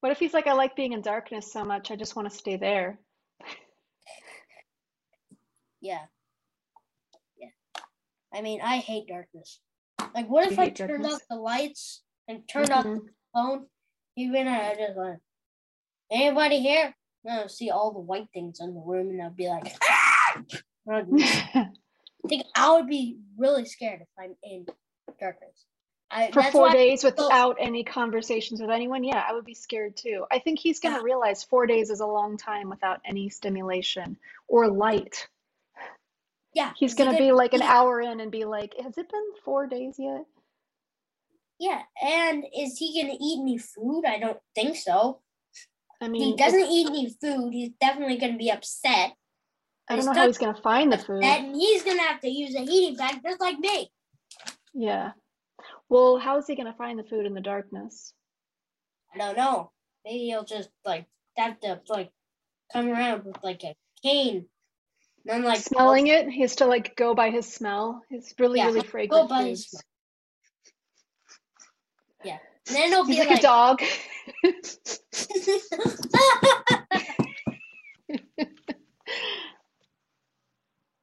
What 0.00 0.12
if 0.12 0.18
he's 0.18 0.32
like, 0.32 0.46
I 0.46 0.54
like 0.54 0.74
being 0.76 0.94
in 0.94 1.02
darkness 1.02 1.52
so 1.52 1.62
much, 1.64 1.90
I 1.90 1.96
just 1.96 2.16
want 2.16 2.30
to 2.30 2.36
stay 2.36 2.56
there? 2.56 2.98
Yeah. 5.82 6.04
Yeah. 7.38 7.48
I 8.34 8.42
mean, 8.42 8.60
I 8.62 8.76
hate 8.76 9.08
darkness. 9.08 9.60
Like, 10.14 10.28
what 10.28 10.44
You 10.44 10.52
if 10.52 10.58
I 10.58 10.68
turned 10.68 10.90
darkness? 10.90 11.14
off 11.14 11.22
the 11.30 11.36
lights 11.36 12.02
and 12.28 12.46
turned 12.46 12.70
off 12.70 12.84
Mhm. 12.84 12.96
the 13.06 13.12
phone? 13.32 13.66
Even 14.14 14.46
I 14.46 14.74
just 14.74 14.94
went, 14.94 15.20
anybody 16.10 16.60
here? 16.60 16.94
No, 17.24 17.46
see 17.46 17.70
all 17.70 17.92
the 17.92 17.98
white 18.00 18.28
things 18.34 18.60
in 18.60 18.74
the 18.74 18.80
room, 18.84 19.08
and 19.08 19.22
I'd 19.22 19.34
be 19.36 19.48
like, 19.48 19.72
ah! 19.88 20.42
I 20.90 21.70
think 22.28 22.44
I 22.54 22.72
would 22.74 22.86
be 22.86 23.16
really 23.38 23.64
scared 23.64 24.02
if 24.02 24.08
I'm 24.18 24.36
in 24.42 24.66
darkness. 25.18 25.64
I, 26.10 26.30
For 26.32 26.42
four 26.42 26.70
days 26.70 27.04
without 27.04 27.56
any 27.60 27.84
conversations 27.84 28.60
with 28.60 28.70
anyone, 28.70 29.04
yeah, 29.04 29.24
I 29.28 29.32
would 29.32 29.44
be 29.44 29.54
scared 29.54 29.96
too. 29.96 30.26
I 30.30 30.40
think 30.40 30.58
he's 30.58 30.80
going 30.80 30.94
to 30.94 31.00
Yeah. 31.00 31.04
realize 31.04 31.44
four 31.44 31.66
days 31.66 31.88
is 31.90 32.00
a 32.00 32.06
long 32.06 32.36
time 32.36 32.68
without 32.68 33.00
any 33.04 33.28
stimulation 33.28 34.16
or 34.48 34.68
light. 34.68 35.28
Yeah, 36.52 36.72
He's 36.76 36.94
going 36.94 37.12
to 37.12 37.16
be 37.16 37.30
like 37.30 37.54
an 37.54 37.60
yeah. 37.60 37.72
hour 37.72 38.00
in 38.00 38.18
and 38.18 38.32
be 38.32 38.44
like, 38.44 38.74
Has 38.82 38.98
it 38.98 39.08
been 39.08 39.32
four 39.44 39.68
days 39.68 39.94
yet? 39.98 40.26
Yeah, 41.60 41.82
and 42.02 42.44
is 42.58 42.78
he 42.78 43.02
gonna 43.02 43.18
eat 43.20 43.38
any 43.38 43.58
food? 43.58 44.04
I 44.06 44.18
don't 44.18 44.38
think 44.54 44.76
so. 44.76 45.20
I 46.00 46.08
mean, 46.08 46.22
he 46.22 46.34
doesn't 46.34 46.70
eat 46.70 46.86
any 46.86 47.14
food, 47.20 47.52
he's 47.52 47.72
definitely 47.78 48.16
gonna 48.16 48.38
be 48.38 48.50
upset. 48.50 49.12
I 49.86 49.96
don't 49.96 50.06
know 50.06 50.14
how 50.14 50.26
he's 50.26 50.38
going 50.38 50.54
to 50.54 50.62
find 50.62 50.90
the 50.90 50.96
food. 50.96 51.22
And 51.22 51.54
he's 51.54 51.82
gonna 51.82 52.00
have 52.00 52.20
to 52.20 52.30
use 52.30 52.54
a 52.54 52.60
heating 52.60 52.96
pad 52.96 53.20
just 53.22 53.40
like 53.40 53.58
me. 53.58 53.90
Yeah. 54.72 55.12
Well, 55.90 56.18
how 56.18 56.38
is 56.38 56.46
he 56.46 56.54
going 56.54 56.70
to 56.70 56.78
find 56.78 56.98
the 56.98 57.04
food 57.04 57.26
in 57.26 57.34
the 57.34 57.40
darkness? 57.40 58.14
I 59.12 59.18
don't 59.18 59.36
know. 59.36 59.72
Maybe 60.04 60.26
he'll 60.26 60.44
just 60.44 60.70
like 60.84 61.06
have 61.36 61.58
to 61.60 61.80
like 61.88 62.10
come 62.72 62.88
around 62.88 63.24
with 63.24 63.42
like 63.42 63.64
a 63.64 63.74
cane. 64.00 64.46
And 65.26 65.26
then 65.26 65.42
like 65.42 65.58
Smelling 65.58 66.06
it, 66.06 66.30
he 66.30 66.42
has 66.42 66.56
to 66.56 66.66
like 66.66 66.96
go 66.96 67.14
by 67.14 67.30
his 67.30 67.52
smell. 67.52 68.02
It's 68.08 68.32
really, 68.38 68.60
Yeah, 68.60 68.66
really 68.66 68.82
go 68.82 68.88
fragrant 68.88 69.28
by 69.28 69.48
his 69.48 69.66
foods. 69.66 69.84
Yeah. 72.24 72.38
And 72.68 72.76
then 72.76 72.92
it'll 72.92 73.04
He's 73.04 73.18
be 73.18 73.26
like 73.26 73.38
a 73.38 73.42
dog. 73.42 73.82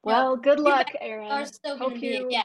Well, 0.08 0.38
good 0.38 0.62
luck, 0.62 0.88
Aaron. 1.02 1.46
Hope 1.66 2.02
you 2.02 2.30
yeah. 2.32 2.44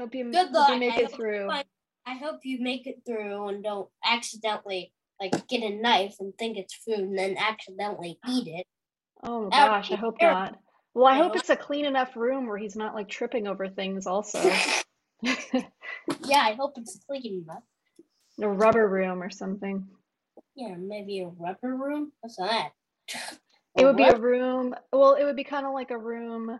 Hope 0.00 0.14
you 0.14 0.30
Good 0.32 0.48
hope 0.52 0.70
you 0.70 0.78
make 0.80 0.94
I 0.94 1.00
it 1.02 1.06
hope 1.06 1.16
through. 1.16 1.50
I, 1.50 1.64
I 2.06 2.14
hope 2.14 2.40
you 2.42 2.60
make 2.60 2.86
it 2.86 3.02
through 3.06 3.48
and 3.48 3.62
don't 3.62 3.88
accidentally 4.04 4.92
like 5.20 5.46
get 5.48 5.62
a 5.62 5.76
knife 5.76 6.14
and 6.20 6.32
think 6.38 6.56
it's 6.56 6.74
food 6.74 6.98
and 6.98 7.18
then 7.18 7.36
accidentally 7.38 8.18
eat 8.26 8.48
it. 8.48 8.66
Oh 9.22 9.42
my 9.44 9.50
That 9.50 9.64
would 9.64 9.76
gosh, 9.76 9.90
I 9.92 9.96
be 9.96 10.00
hope 10.00 10.18
terrible. 10.18 10.40
not. 10.40 10.58
Well, 10.94 11.06
I 11.06 11.12
I 11.12 11.16
hope 11.18 11.26
hope- 11.28 11.36
it's 11.36 11.50
a 11.50 11.56
clean 11.56 11.84
enough 11.84 12.16
room 12.16 12.46
where 12.46 12.56
he's 12.58 12.76
not 12.76 12.94
like 12.94 13.08
tripping 13.08 13.46
over 13.46 13.68
things 13.68 14.06
also. 14.06 14.40
Yeah, 16.24 16.40
I 16.40 16.54
hope 16.54 16.72
it's 16.76 16.98
clean 17.06 17.44
enough. 17.44 17.62
A 18.40 18.48
rubber 18.48 18.88
room 18.88 19.22
or 19.22 19.28
something. 19.30 19.86
Yeah, 20.54 20.74
maybe 20.78 21.20
a 21.20 21.26
rubber 21.26 21.76
room. 21.76 22.12
What's 22.20 22.36
that? 22.36 22.70
It 23.76 23.84
would 23.84 23.96
be 23.96 24.04
a 24.04 24.16
room, 24.16 24.74
well, 24.92 25.14
it 25.14 25.24
would 25.24 25.36
be 25.36 25.44
kind 25.44 25.66
of 25.66 25.74
like 25.74 25.90
a 25.90 25.98
room 25.98 26.58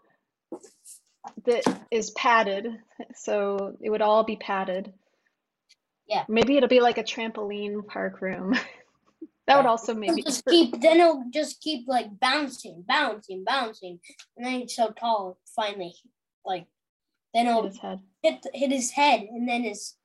that 1.46 1.87
is 1.90 2.11
padded. 2.11 2.66
So 3.14 3.76
it 3.80 3.90
would 3.90 4.02
all 4.02 4.24
be 4.24 4.37
padded. 4.37 4.92
Yeah. 6.06 6.24
Maybe 6.28 6.56
it'll 6.56 6.68
be 6.68 6.80
like 6.80 6.98
a 6.98 7.04
trampoline 7.04 7.87
park 7.87 8.20
room. 8.20 8.56
That 9.50 9.56
would 9.56 9.66
also 9.66 9.94
maybe 9.94 10.22
just 10.22 10.44
keep 10.44 10.80
then 10.80 11.00
it'll 11.00 11.24
just 11.35 11.61
keep 11.61 11.88
like 11.88 12.06
bouncing, 12.20 12.85
bouncing, 12.87 13.42
bouncing, 13.44 13.98
and 14.37 14.46
then 14.46 14.61
he's 14.61 14.76
so 14.76 14.90
tall 14.92 15.38
finally 15.56 15.92
like 16.44 16.66
then 17.35 17.46
hit 17.46 17.50
it'll 17.50 17.66
his 17.66 17.78
head. 17.78 18.00
hit 18.22 18.46
hit 18.54 18.70
his 18.70 18.90
head 18.92 19.22
and 19.22 19.48
then 19.48 19.64
his 19.64 19.96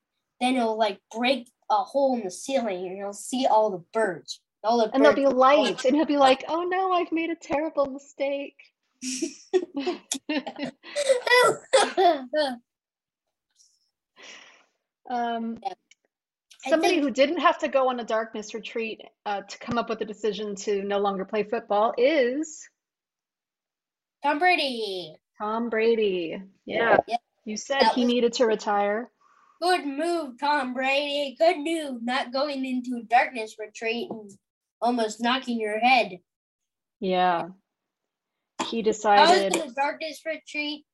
then 0.42 0.56
it'll 0.56 0.80
like 0.80 1.00
break 1.16 1.48
a 1.70 1.76
hole 1.76 2.16
in 2.18 2.24
the 2.24 2.32
ceiling 2.32 2.88
and 2.88 2.98
you'll 2.98 3.14
see 3.14 3.46
all 3.46 3.70
the 3.70 3.84
birds. 3.94 4.42
All 4.64 4.80
the 4.80 4.90
And 4.96 5.04
there'll 5.06 5.16
be 5.16 5.28
light, 5.28 5.86
and 5.86 5.96
he'll 5.96 6.06
be 6.06 6.18
like, 6.18 6.44
"Oh 6.48 6.64
no, 6.64 6.92
I've 6.92 7.12
made 7.12 7.30
a 7.30 7.36
terrible 7.36 7.86
mistake." 7.86 8.56
Um, 15.10 15.58
somebody 16.68 17.00
who 17.00 17.12
didn't 17.12 17.38
have 17.38 17.60
to 17.60 17.68
go 17.68 17.90
on 17.90 18.00
a 18.00 18.04
darkness 18.04 18.54
retreat 18.54 19.02
uh, 19.26 19.42
to 19.42 19.58
come 19.60 19.78
up 19.78 19.90
with 19.90 20.00
the 20.00 20.06
decision 20.06 20.56
to 20.56 20.84
no 20.84 21.00
longer 21.00 21.26
play 21.26 21.44
football 21.44 21.94
is 21.98 22.68
Tom 24.24 24.40
Brady. 24.40 25.16
Tom 25.38 25.70
Brady. 25.70 26.42
Yeah, 26.66 26.98
Yeah. 27.08 27.18
you 27.46 27.58
said 27.58 27.82
That 27.82 27.94
he 27.94 28.06
needed 28.06 28.34
to 28.34 28.46
retire. 28.46 29.12
Good 29.62 29.86
move, 29.86 30.40
Tom 30.40 30.74
Brady. 30.74 31.36
Good 31.38 31.58
move, 31.60 32.04
not 32.04 32.34
going 32.34 32.66
into 32.66 32.98
a 33.00 33.04
darkness 33.04 33.56
retreat 33.60 34.10
and 34.10 34.32
almost 34.82 35.22
knocking 35.22 35.60
your 35.60 35.80
head. 35.80 36.20
Yeah. 37.00 37.50
He 38.70 38.80
If 38.80 39.06
I 39.06 39.22
was 39.22 39.32
decided, 39.32 39.56
in 39.56 39.62
a 39.62 39.74
darkness 39.74 40.22
retreat, 40.26 40.86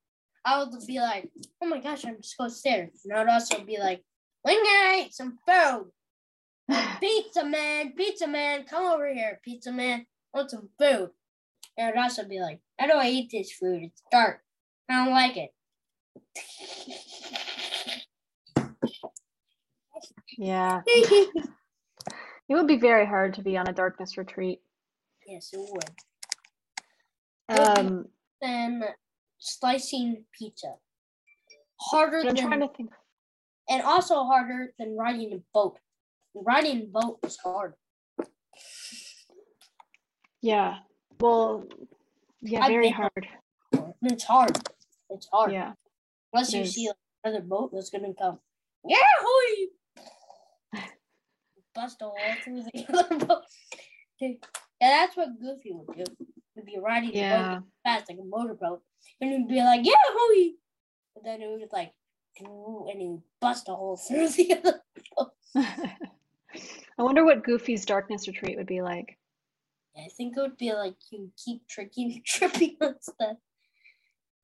I 0.43 0.59
would 0.59 0.71
be 0.87 0.99
like, 0.99 1.29
oh 1.61 1.67
my 1.67 1.79
gosh, 1.79 2.05
I'm 2.05 2.17
just 2.17 2.37
going 2.37 2.49
stairs. 2.49 3.01
And 3.05 3.13
I 3.13 3.19
would 3.19 3.29
also 3.29 3.63
be 3.63 3.77
like, 3.79 4.03
when 4.41 4.55
can 4.55 4.65
I 4.65 5.05
eat 5.05 5.13
some 5.13 5.37
food? 5.47 5.91
Pizza 6.99 7.45
man, 7.45 7.93
pizza 7.93 8.27
man, 8.27 8.63
come 8.63 8.85
over 8.85 9.13
here, 9.13 9.39
pizza 9.43 9.71
man. 9.71 10.05
I 10.33 10.37
want 10.37 10.51
some 10.51 10.69
food. 10.79 11.09
And 11.77 11.87
I'd 11.87 12.01
also 12.01 12.27
be 12.27 12.39
like, 12.39 12.59
how 12.79 12.87
do 12.87 12.93
I 12.93 13.09
eat 13.09 13.29
this 13.31 13.51
food? 13.51 13.83
It's 13.83 14.01
dark. 14.11 14.41
I 14.89 15.05
don't 15.05 15.13
like 15.13 15.37
it. 15.37 15.51
yeah, 20.37 20.81
it 20.87 21.45
would 22.49 22.67
be 22.67 22.77
very 22.77 23.05
hard 23.05 23.35
to 23.35 23.41
be 23.41 23.57
on 23.57 23.67
a 23.67 23.73
darkness 23.73 24.17
retreat. 24.17 24.59
yes, 25.25 25.51
it 25.53 25.59
would. 25.59 25.89
Um, 27.59 28.07
Then 28.41 28.83
slicing 29.39 30.25
pizza. 30.37 30.75
Harder 31.79 32.19
I'm 32.19 32.27
than 32.27 32.35
trying 32.37 32.59
to 32.61 32.67
think. 32.69 32.91
and 33.69 33.81
also 33.83 34.23
harder 34.23 34.73
than 34.79 34.95
riding 34.95 35.33
a 35.33 35.41
boat. 35.53 35.77
Riding 36.33 36.81
a 36.83 36.85
boat 36.85 37.19
is 37.23 37.37
hard. 37.43 37.73
Yeah. 40.41 40.77
Well, 41.19 41.65
yeah, 42.41 42.67
very 42.67 42.87
been- 42.87 42.93
hard. 42.93 43.27
It's 44.03 44.23
hard. 44.23 44.57
It's 45.09 45.27
hard. 45.31 45.51
Yeah. 45.51 45.73
Unless 46.33 46.53
you 46.53 46.65
see 46.65 46.89
another 47.23 47.41
boat 47.43 47.71
that's 47.73 47.89
gonna 47.89 48.13
come. 48.19 48.39
Yeah, 48.87 48.97
hoi! 49.19 49.67
Bust 51.75 52.01
a 52.01 52.05
hole 52.05 52.15
through 52.43 52.63
the 52.63 52.85
other 52.97 53.25
boat. 53.25 53.43
Yeah, 54.19 54.33
that's 54.79 55.15
what 55.17 55.39
Goofy 55.39 55.71
would 55.73 55.95
do. 55.97 56.03
He'd 56.61 56.73
be 56.73 56.79
riding 56.79 57.13
Yeah. 57.13 57.61
fast 57.83 58.09
like 58.09 58.19
a 58.19 58.23
motorboat, 58.23 58.83
and 59.19 59.31
he'd 59.31 59.47
be 59.47 59.63
like, 59.63 59.83
"Yeah, 59.83 59.93
hoi!" 59.97 60.53
And 61.15 61.25
then 61.25 61.41
it 61.41 61.47
would 61.49 61.71
like, 61.71 61.93
and 62.37 62.47
he 63.01 63.07
would 63.07 63.23
bust 63.39 63.67
a 63.67 63.75
hole 63.75 63.97
through 64.07 64.29
the 64.29 64.53
other. 64.53 64.83
I 66.97 67.03
wonder 67.03 67.25
what 67.25 67.43
Goofy's 67.43 67.85
darkness 67.85 68.27
retreat 68.27 68.57
would 68.57 68.67
be 68.67 68.81
like. 68.81 69.17
I 69.97 70.07
think 70.09 70.37
it 70.37 70.41
would 70.41 70.57
be 70.57 70.73
like 70.73 70.95
you 71.09 71.31
keep 71.43 71.67
tricking, 71.67 72.21
tripping 72.25 72.77
on 72.81 73.01
stuff. 73.01 73.37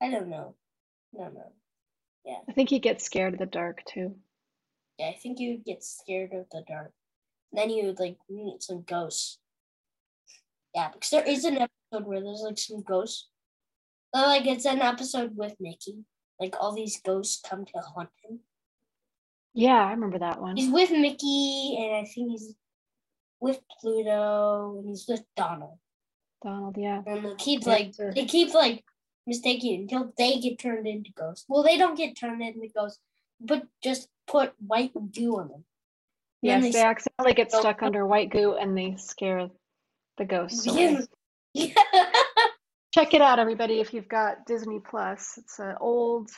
I 0.02 0.10
don't 0.10 0.30
know. 0.30 0.56
I 1.16 1.24
don't 1.24 1.36
know. 1.36 1.52
I 2.50 2.52
think 2.52 2.70
he 2.70 2.80
gets 2.80 3.06
scared 3.06 3.34
of 3.34 3.40
the 3.40 3.46
dark 3.46 3.84
too. 3.86 4.16
Yeah, 4.98 5.10
I 5.10 5.14
think 5.14 5.40
you 5.40 5.52
would 5.52 5.66
get 5.66 5.84
scared 5.84 6.34
of 6.34 6.48
the 6.52 6.64
dark. 6.68 6.92
Then 7.54 7.70
you 7.70 7.86
would 7.86 8.00
like 8.00 8.18
meet 8.28 8.64
some 8.64 8.82
ghosts. 8.82 9.38
Yeah, 10.76 10.90
because 10.92 11.10
there 11.12 11.24
is 11.26 11.46
an 11.46 11.68
episode 11.92 12.08
where 12.08 12.22
there's 12.22 12.42
like 12.42 12.58
some 12.58 12.82
ghosts. 12.82 13.28
Uh, 14.14 14.24
Like 14.28 14.46
it's 14.48 14.66
an 14.66 14.82
episode 14.82 15.36
with 15.36 15.56
Mickey. 15.60 16.04
Like 16.40 16.56
all 16.60 16.74
these 16.74 17.02
ghosts 17.02 17.42
come 17.48 17.66
to 17.66 17.80
haunt 17.80 18.10
him. 18.24 18.40
Yeah, 19.54 19.84
I 19.84 19.92
remember 19.92 20.20
that 20.20 20.40
one. 20.40 20.56
He's 20.56 20.72
with 20.72 20.92
Mickey, 20.92 21.78
and 21.80 21.96
I 21.96 22.04
think 22.04 22.32
he's 22.32 22.54
with 23.40 23.60
Pluto, 23.80 24.78
and 24.78 24.90
he's 24.90 25.06
with 25.08 25.24
Donald. 25.36 25.80
Donald, 26.44 26.78
yeah. 26.78 27.02
And 27.08 27.26
they 27.26 27.36
keep 27.36 27.66
like 27.66 27.94
they 27.98 28.26
keep 28.26 28.54
like 28.54 28.84
mistaking 29.26 29.82
until 29.82 30.14
they 30.18 30.40
get 30.40 30.60
turned 30.60 30.88
into 30.88 31.12
ghosts. 31.12 31.46
Well, 31.48 31.64
they 31.64 31.78
don't 31.78 31.98
get 31.98 32.16
turned 32.16 32.42
into 32.42 32.68
ghosts, 32.74 33.00
but 33.42 33.64
just 33.84 34.10
put 34.28 34.54
white 34.60 34.92
goo 35.12 35.38
on 35.40 35.48
them. 35.50 35.66
Yes, 36.44 36.62
they 36.62 36.72
they 36.72 36.84
accidentally 36.84 37.34
get 37.34 37.52
stuck 37.52 37.82
under 37.82 38.06
white 38.06 38.30
goo 38.30 38.54
and 38.54 38.78
they 38.78 38.96
scare 38.98 39.50
the 40.20 40.26
ghosts 40.26 40.68
away. 40.68 41.00
Yeah. 41.58 41.74
Check 42.94 43.14
it 43.14 43.22
out, 43.22 43.40
everybody, 43.40 43.80
if 43.80 43.94
you've 43.94 44.08
got 44.08 44.46
Disney 44.46 44.80
Plus. 44.80 45.38
It's 45.38 45.60
an 45.60 45.76
old 45.80 46.30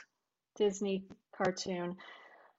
Disney 0.55 1.05
cartoon. 1.35 1.95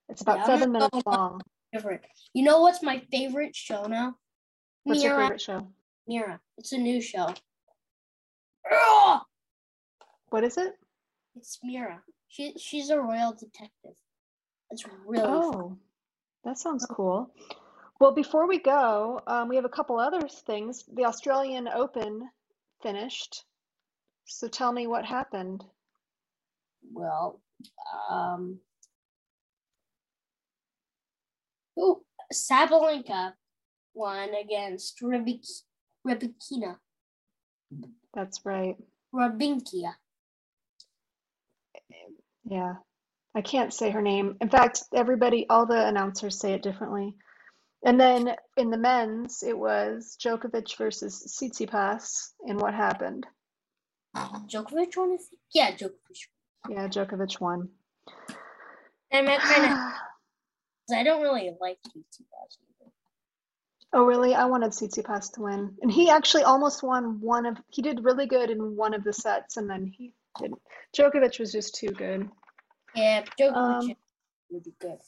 It's 0.08 0.22
about 0.22 0.38
Yeah, 0.38 0.46
seven 0.46 0.72
minutes 0.72 0.98
long. 1.06 1.40
Different. 1.72 2.02
You 2.34 2.44
know 2.44 2.60
what's 2.60 2.82
my 2.82 3.02
favorite 3.10 3.54
show 3.54 3.84
now? 3.86 4.16
What's 4.84 5.02
your 5.02 5.12
Mira. 5.12 5.24
favorite 5.24 5.40
show? 5.40 5.68
Mira. 6.06 6.40
It's 6.58 6.72
a 6.72 6.78
new 6.78 7.00
show. 7.00 7.32
Ugh! 8.70 9.20
What 10.30 10.44
is 10.44 10.56
it? 10.56 10.74
It's 11.36 11.58
Mira. 11.62 12.02
She 12.28 12.54
she's 12.58 12.90
a 12.90 12.98
royal 13.00 13.32
detective. 13.32 13.96
It's 14.70 14.84
really 15.06 15.22
fun. 15.24 15.30
Oh, 15.30 15.76
that 16.44 16.58
sounds 16.58 16.86
cool. 16.86 17.32
Well, 18.00 18.12
before 18.12 18.46
we 18.48 18.58
go, 18.58 19.20
um, 19.26 19.48
we 19.48 19.56
have 19.56 19.64
a 19.64 19.70
couple 19.70 19.98
other 19.98 20.26
things. 20.28 20.84
The 20.92 21.04
Australian 21.04 21.68
Open 21.68 22.28
finished. 22.82 23.44
So 24.26 24.48
tell 24.48 24.72
me 24.72 24.86
what 24.86 25.04
happened. 25.04 25.64
well. 26.92 27.40
Um. 28.10 28.58
Ooh, 31.78 32.02
Sabalenka 32.32 33.32
won 33.94 34.30
against 34.34 35.00
Rybik, 35.00 35.46
Rybikina. 36.06 36.76
That's 38.14 38.40
right. 38.44 38.76
Rybinkia. 39.14 39.94
Yeah. 42.44 42.74
I 43.34 43.42
can't 43.42 43.72
say 43.72 43.90
her 43.90 44.02
name. 44.02 44.36
In 44.40 44.48
fact, 44.48 44.82
everybody, 44.94 45.46
all 45.48 45.66
the 45.66 45.86
announcers 45.86 46.38
say 46.38 46.52
it 46.52 46.62
differently. 46.62 47.14
And 47.84 47.98
then 47.98 48.34
in 48.56 48.70
the 48.70 48.76
men's, 48.76 49.42
it 49.42 49.56
was 49.56 50.16
Djokovic 50.22 50.76
versus 50.76 51.38
Tsitsipas. 51.40 52.32
And 52.46 52.60
what 52.60 52.74
happened? 52.74 53.26
Djokovic 54.14 54.96
won, 54.96 55.12
I 55.12 55.16
think? 55.16 55.40
Yeah, 55.54 55.72
Djokovic. 55.72 56.28
Yeah, 56.68 56.88
Djokovic 56.88 57.40
won. 57.40 57.68
And 59.10 59.28
I'm 59.28 59.40
kind 59.40 59.64
of, 59.72 60.96
I 60.96 61.02
don't 61.04 61.22
really 61.22 61.50
like 61.60 61.78
Tsitsipas 61.88 62.58
either. 62.82 62.90
Oh, 63.92 64.04
really? 64.04 64.34
I 64.34 64.44
wanted 64.44 64.72
Tsitsipas 64.72 65.32
to 65.34 65.42
win. 65.42 65.76
And 65.80 65.90
he 65.90 66.10
actually 66.10 66.42
almost 66.44 66.82
won 66.82 67.20
one 67.20 67.46
of, 67.46 67.56
he 67.68 67.80
did 67.82 68.04
really 68.04 68.26
good 68.26 68.50
in 68.50 68.76
one 68.76 68.92
of 68.94 69.04
the 69.04 69.12
sets, 69.12 69.56
and 69.56 69.70
then 69.70 69.86
he 69.86 70.12
didn't. 70.38 70.60
Djokovic 70.94 71.40
was 71.40 71.50
just 71.50 71.74
too 71.76 71.88
good. 71.88 72.28
Yeah, 72.94 73.24
Djokovic 73.40 73.54
Um, 73.56 73.90
is 73.90 73.96
really 74.50 74.74
good. 74.80 74.98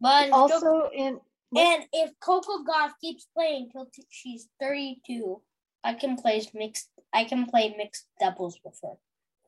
But 0.00 0.30
Also, 0.30 0.88
in, 0.94 1.20
and 1.56 1.84
if 1.92 2.10
Coco 2.20 2.64
Gauff 2.64 2.92
keeps 3.00 3.26
playing 3.36 3.70
till 3.72 3.86
t- 3.86 4.04
she's 4.10 4.48
32, 4.60 5.40
I 5.84 5.94
can 5.94 6.16
play 6.16 6.42
mixed. 6.54 6.88
I 7.12 7.24
can 7.24 7.46
play 7.46 7.74
mixed 7.76 8.06
doubles 8.20 8.58
with 8.64 8.78
her. 8.82 8.94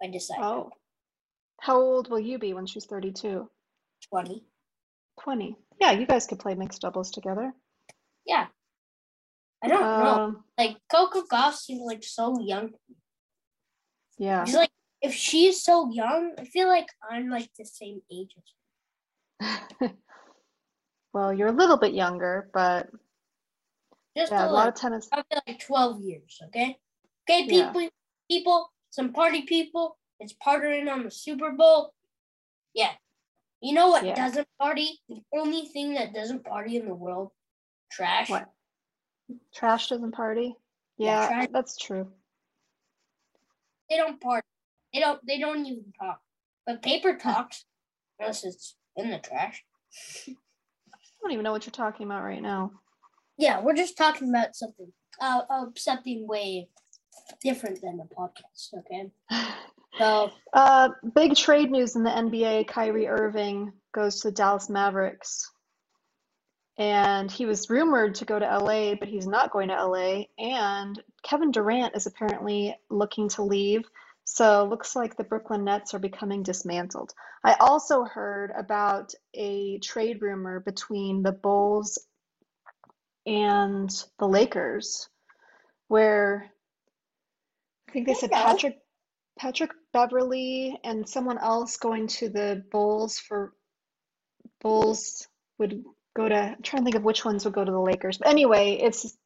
I 0.03 0.09
decide. 0.11 0.39
oh, 0.41 0.71
how 1.61 1.81
old 1.81 2.11
will 2.11 2.21
you 2.21 2.39
be 2.39 2.53
when 2.53 2.67
she's 2.67 2.85
32? 2.85 3.49
20. 4.11 4.45
20. 5.23 5.57
Yeah, 5.81 5.93
you 5.93 6.07
guys 6.07 6.27
could 6.27 6.41
play 6.41 6.55
mixed 6.55 6.83
doubles 6.83 7.11
together. 7.11 7.53
Yeah. 8.27 8.47
I 9.63 9.69
don't 9.69 9.81
know. 9.81 9.87
Um, 9.87 10.45
Like 10.59 10.77
Coco 10.91 11.23
Gauff 11.23 11.55
seems 11.55 11.83
like 11.87 12.05
so 12.05 12.39
young. 12.41 12.73
yeah. 14.19 14.45
She's 14.45 14.55
like 14.57 14.71
if 15.01 15.15
she's 15.15 15.63
so 15.63 15.91
young, 15.93 16.33
I 16.39 16.45
feel 16.45 16.67
like 16.69 16.87
I'm 17.09 17.29
like 17.31 17.49
the 17.59 17.65
same 17.65 18.01
age 18.13 18.35
as 18.37 19.49
her. 19.81 19.93
Well, 21.15 21.33
you're 21.33 21.49
a 21.49 21.53
little 21.53 21.77
bit 21.79 21.95
younger, 21.95 22.51
but 22.53 22.89
Just 24.17 24.33
yeah, 24.33 24.47
a 24.47 24.51
a 24.51 24.53
lot 24.53 24.69
of 24.69 24.75
tennis. 24.75 25.07
Probably 25.09 25.39
like 25.47 25.61
12 25.61 26.01
years, 26.03 26.41
okay? 26.47 26.77
Okay, 27.31 27.45
Yeah. 27.47 27.73
people, 27.73 27.89
people, 28.29 28.73
some 28.91 29.13
party 29.13 29.43
people, 29.43 29.97
it's 30.19 30.35
partying 30.45 30.93
on 30.93 31.05
the 31.05 31.11
Super 31.13 31.53
Bowl. 31.53 31.95
Yeah. 32.75 32.93
You 33.61 33.75
know 33.75 33.89
what 33.89 34.05
Yeah. 34.05 34.17
doesn't 34.17 34.49
party? 34.59 35.01
The 35.09 35.23
only 35.33 35.67
thing 35.67 35.95
that 35.95 36.13
doesn't 36.13 36.45
party 36.45 36.77
in 36.77 36.87
the 36.87 36.95
world? 36.95 37.31
Trash. 37.91 38.29
What? 38.29 38.53
Trash 39.55 39.89
doesn't 39.89 40.13
party? 40.13 40.57
Yeah, 40.97 41.21
Yeah, 41.23 41.27
trash- 41.29 41.49
that's 41.53 41.77
true. 41.77 42.13
They 43.89 43.97
don't 43.97 44.21
party. 44.21 44.47
They 44.93 44.99
don't 45.01 45.25
they 45.27 45.39
don't 45.39 45.65
even 45.67 45.93
talk. 45.99 46.21
But 46.67 46.83
paper 46.83 47.17
talks 47.17 47.65
unless 48.19 48.45
it's 48.45 48.77
in 48.97 49.11
the 49.11 49.19
trash. 49.19 49.65
Don't 51.25 51.33
even 51.33 51.43
know 51.43 51.53
what 51.53 51.65
you're 51.65 51.71
talking 51.71 52.05
about 52.05 52.23
right 52.23 52.43
now. 52.43 52.71
Yeah, 53.39 53.63
we're 53.63 53.75
just 53.75 53.97
talking 53.97 54.29
about 54.29 54.55
something 54.55 54.93
uh, 55.23 55.41
uh 55.49 55.67
something 55.75 56.29
way 56.29 56.69
different 57.43 57.81
than 57.81 57.97
the 57.97 58.05
podcast, 58.05 58.75
okay? 58.79 59.11
So 59.97 60.33
Uh, 60.53 60.91
big 61.15 61.35
trade 61.35 61.71
news 61.71 61.97
in 61.97 62.03
the 62.03 62.11
NBA. 62.11 62.67
Kyrie 62.67 63.07
Irving 63.07 63.73
goes 63.95 64.21
to 64.21 64.29
the 64.29 64.35
Dallas 64.35 64.69
Mavericks. 64.69 65.51
And 66.77 67.31
he 67.31 67.47
was 67.47 67.71
rumored 67.71 68.17
to 68.17 68.25
go 68.25 68.39
to 68.39 68.59
LA, 68.59 68.97
but 68.97 69.07
he's 69.07 69.29
not 69.29 69.53
going 69.53 69.69
to 69.69 69.87
LA. 69.87 70.25
And 70.37 71.01
Kevin 71.23 71.53
Durant 71.53 71.97
is 71.97 72.07
apparently 72.07 72.77
looking 72.91 73.29
to 73.31 73.43
leave. 73.43 73.85
So 74.35 74.65
looks 74.65 74.97
like 74.97 75.17
the 75.17 75.23
Brooklyn 75.23 75.63
Nets 75.63 75.95
are 75.95 76.01
becoming 76.01 76.43
dismantled. 76.43 77.15
I 77.45 77.55
also 77.61 78.03
heard 78.03 78.51
about 78.51 79.15
a 79.33 79.79
trade 79.79 80.23
rumor 80.23 80.59
between 80.59 81.23
the 81.23 81.31
Bulls 81.31 82.05
and 83.27 83.89
the 84.19 84.27
Lakers, 84.27 85.09
where 85.87 86.51
I 87.89 87.93
think 87.93 88.09
they 88.09 88.15
said. 88.15 88.33
Patrick 88.33 88.79
Patrick 89.39 89.71
Beverley 89.93 90.81
and 90.83 91.09
someone 91.09 91.39
else 91.39 91.77
going 91.77 92.09
to 92.09 92.29
the 92.29 92.65
Bulls 92.73 93.21
for 93.21 93.53
Bulls 94.61 95.29
would 95.59 95.85
go 96.17 96.29
to 96.29 96.35
I'm 96.35 96.63
trying 96.63 96.81
to 96.81 96.85
think 96.85 96.97
of 96.97 97.05
which 97.05 97.25
ones 97.25 97.45
would 97.45 97.55
go 97.55 97.65
to 97.65 97.71
the 97.71 97.79
Lakers. 97.79 98.19
But 98.19 98.31
anyway, 98.31 98.81
it's 98.83 99.17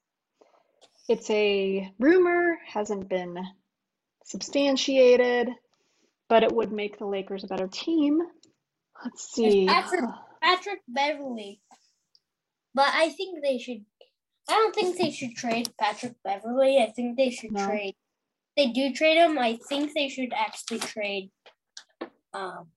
it's 1.08 1.30
a 1.30 1.90
rumor, 1.98 2.58
hasn't 2.66 3.08
been 3.08 3.38
substantiated, 4.28 5.48
but 6.28 6.42
it 6.42 6.52
would 6.52 6.70
make 6.70 6.98
the 6.98 7.06
Lakers 7.06 7.44
a 7.44 7.46
better 7.48 7.66
team. 7.68 8.20
Let's 9.02 9.32
see. 9.32 9.66
Patrick- 9.66 10.04
Patrick 10.42 10.80
Beverley. 10.86 11.60
But 12.74 12.88
I 12.94 13.08
think 13.10 13.42
they 13.42 13.58
should. 13.58 13.84
I 14.48 14.52
don't 14.52 14.74
think 14.74 14.96
they 14.96 15.10
should 15.10 15.34
trade 15.34 15.72
Patrick 15.80 16.14
Beverley. 16.22 16.78
I 16.78 16.90
think 16.90 17.16
they 17.16 17.30
should 17.30 17.52
No. 17.52 17.66
trade. 17.66 17.96
They 18.56 18.68
do 18.68 18.92
trade 18.92 19.16
him. 19.16 19.38
I 19.38 19.56
think 19.68 19.92
they 19.94 20.08
should 20.08 20.32
actually 20.32 20.78
trade. 20.80 21.30
Um. 22.32 22.70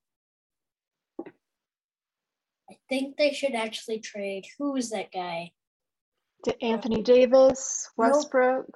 I 2.70 2.78
think 2.88 3.16
they 3.16 3.32
should 3.32 3.54
actually 3.54 4.00
trade. 4.00 4.46
Who 4.58 4.76
is 4.76 4.90
that 4.90 5.12
guy? 5.12 5.52
To 6.44 6.62
Anthony 6.64 7.02
Davis, 7.02 7.88
Westbrook. 7.96 8.66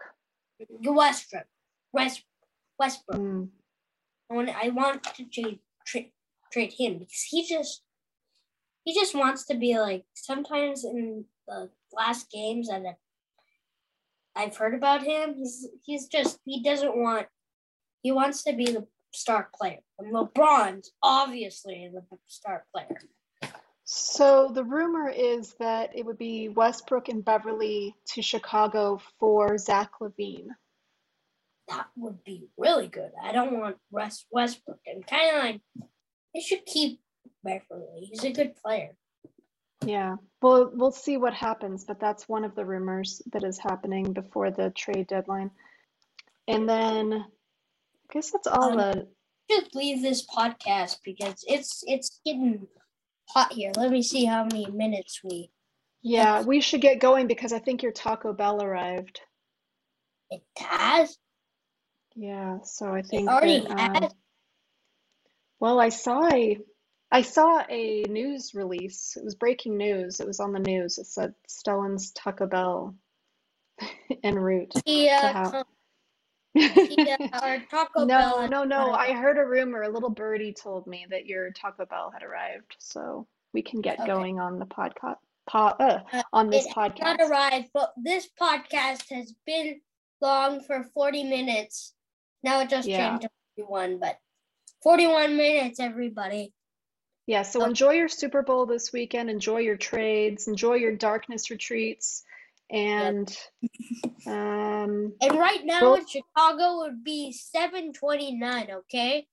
Westbrook. 0.68 1.47
West 1.93 2.24
Westbrook. 2.79 3.20
Mm. 3.20 3.49
I 4.31 4.35
want 4.35 4.49
I 4.51 4.68
want 4.70 5.05
to 5.05 5.24
trade 5.24 5.61
trade 5.87 6.11
trade 6.53 6.72
him 6.72 6.99
because 6.99 7.22
he 7.31 7.47
just 7.47 7.83
he 8.85 8.95
just 8.95 9.14
wants 9.14 9.47
to 9.47 9.57
be 9.57 9.79
like 9.79 10.05
sometimes 10.14 10.85
in 10.85 11.24
the 11.47 11.70
last 11.93 12.31
games 12.31 12.68
that 12.68 12.83
I've 14.35 14.57
heard 14.57 14.74
about 14.74 15.03
him, 15.03 15.35
he's 15.35 15.68
he's 15.85 16.07
just 16.07 16.39
he 16.45 16.62
doesn't 16.62 16.97
want 16.97 17.27
he 18.03 18.12
wants 18.12 18.45
to 18.45 18.53
be 18.53 18.66
the 18.66 18.87
star 19.12 19.49
player. 19.55 19.79
And 19.99 20.12
LeBron's 20.12 20.93
obviously 21.03 21.91
the 21.93 22.03
star 22.27 22.64
player. 22.72 22.97
So 23.85 24.51
the 24.53 24.64
rumor 24.64 25.09
is 25.09 25.55
that 25.61 25.91
it 25.95 26.05
would 26.05 26.18
be 26.18 26.49
Westbrook 26.49 27.09
and 27.09 27.24
Beverley 27.24 27.95
to 28.14 28.22
Chicago 28.22 29.01
for 29.18 29.57
Zach 29.59 29.93
LaVine. 30.01 30.49
That 31.69 31.89
would 31.97 32.23
be 32.25 32.49
really 32.57 32.87
good. 32.89 33.11
I 33.23 33.33
don't 33.33 33.59
want 33.59 33.77
West 33.91 34.27
Westbrook. 34.31 34.79
And 34.87 35.07
kind 35.07 35.37
of 35.37 35.45
like 35.45 35.61
they 36.35 36.41
should 36.41 36.64
keep 36.64 37.01
Beverley. 37.43 38.09
He's 38.11 38.25
a 38.25 38.33
good 38.33 38.55
player. 38.57 38.97
Yeah. 39.85 40.17
Well, 40.41 40.71
we'll 40.73 40.93
see 40.93 41.17
what 41.17 41.35
happens, 41.35 41.85
but 41.85 42.01
that's 42.01 42.29
one 42.29 42.45
of 42.45 42.55
the 42.55 42.64
rumors 42.64 43.21
that 43.33 43.45
is 43.45 43.59
happening 43.59 44.12
before 44.12 44.51
the 44.51 44.71
trade 44.71 45.07
deadline. 45.09 45.51
And 46.49 46.69
then 46.69 47.12
I 47.12 48.12
guess 48.12 48.31
that's 48.31 48.47
all 48.47 48.71
Um, 48.73 48.77
the 48.77 49.09
Just 49.51 49.75
leave 49.75 50.03
this 50.03 50.25
podcast 50.27 50.99
because 51.05 51.45
it's 51.47 51.83
it's 51.87 52.21
getting 52.25 52.67
hot 53.29 53.53
here. 53.53 53.73
Let 53.77 53.91
me 53.91 54.03
see 54.03 54.25
how 54.25 54.45
many 54.45 54.67
minutes 54.71 55.21
we 55.25 55.51
Yeah, 56.03 56.43
we 56.43 56.61
should 56.61 56.81
get 56.81 57.01
going 57.01 57.27
because 57.27 57.53
I 57.53 57.59
think 57.59 57.83
your 57.83 57.93
Taco 57.93 58.33
Bell 58.33 58.62
arrived. 58.62 59.21
it 60.31 60.43
has. 60.59 61.17
Yeah, 62.17 62.59
so 62.64 62.93
I 62.95 63.03
think 63.03 63.29
already 63.29 63.61
that, 63.61 63.79
had? 63.79 64.05
um, 64.05 64.11
well, 65.61 65.81
I 65.81 65.91
saw 65.91 66.29
a 66.33 66.59
I 67.11 67.23
saw 67.23 67.62
a 67.69 68.03
news 68.09 68.53
release. 68.55 69.17
It 69.17 69.25
was 69.25 69.35
breaking 69.37 69.77
news. 69.77 70.19
It 70.21 70.27
was 70.27 70.41
on 70.41 70.53
the 70.53 70.59
news. 70.59 70.99
It 70.99 71.07
said 71.07 71.35
Stellan's 71.49 72.11
Taco 72.12 72.47
Bell 72.47 72.95
en 74.25 74.35
route 74.35 74.73
Yeah, 74.87 75.33
have. 75.33 75.53
com- 75.53 75.64
yeah, 76.55 77.17
our 77.43 77.59
Taco 77.71 78.07
Bell. 78.07 78.07
No, 78.07 78.41
has 78.41 78.51
no, 78.51 78.64
no. 78.64 78.93
I 78.93 79.12
heard 79.12 79.39
a 79.39 79.45
rumor. 79.45 79.83
A 79.83 79.89
little 79.93 80.11
birdie 80.11 80.55
told 80.55 80.87
me 80.87 81.07
that 81.11 81.27
your 81.27 81.51
Taco 81.53 81.85
Bell 81.87 82.11
had 82.12 82.23
arrived, 82.23 82.75
so 82.79 83.27
we 83.53 83.62
can 83.62 83.81
get 83.83 83.99
Okay. 84.01 84.07
going 84.07 84.41
on 84.41 84.59
the 84.59 84.67
podcast. 84.67 85.17
Po 85.49 85.59
uh, 85.67 86.01
Uh, 86.12 86.23
on 86.33 86.51
this 86.51 86.67
it 86.67 86.73
podcast. 86.75 87.01
Not 87.03 87.21
arrived, 87.21 87.69
but 87.73 87.93
this 87.97 88.29
podcast 88.41 89.11
has 89.11 89.33
been 89.47 89.81
long 90.21 90.61
for 90.62 90.83
40 90.95 91.25
minutes. 91.25 91.93
Now 92.47 92.61
it 92.61 92.70
just 92.70 92.86
Yeah. 92.86 93.18
changed 93.18 93.22
to 93.22 93.30
41, 93.57 93.99
but 93.99 94.20
41 94.82 95.36
minutes, 95.36 95.80
everybody. 95.80 96.53
Yeah, 97.26 97.42
so 97.42 97.61
Okay. 97.61 97.70
enjoy 97.70 97.90
your 97.94 98.09
Super 98.09 98.42
Bowl 98.42 98.66
this 98.66 98.92
weekend. 98.92 99.28
Enjoy 99.28 99.59
your 99.59 99.76
trades. 99.76 100.47
Enjoy 100.47 100.74
your 100.74 100.94
darkness 100.94 101.51
retreats. 101.51 102.22
And 102.70 103.28
um, 104.26 105.16
And 105.20 105.32
right 105.38 105.64
now 105.64 105.80
Well- 105.80 105.94
in 105.97 106.07
Chicago 106.07 106.78
would 106.78 107.03
be 107.03 107.32
729, 107.32 108.70
okay? 108.70 109.26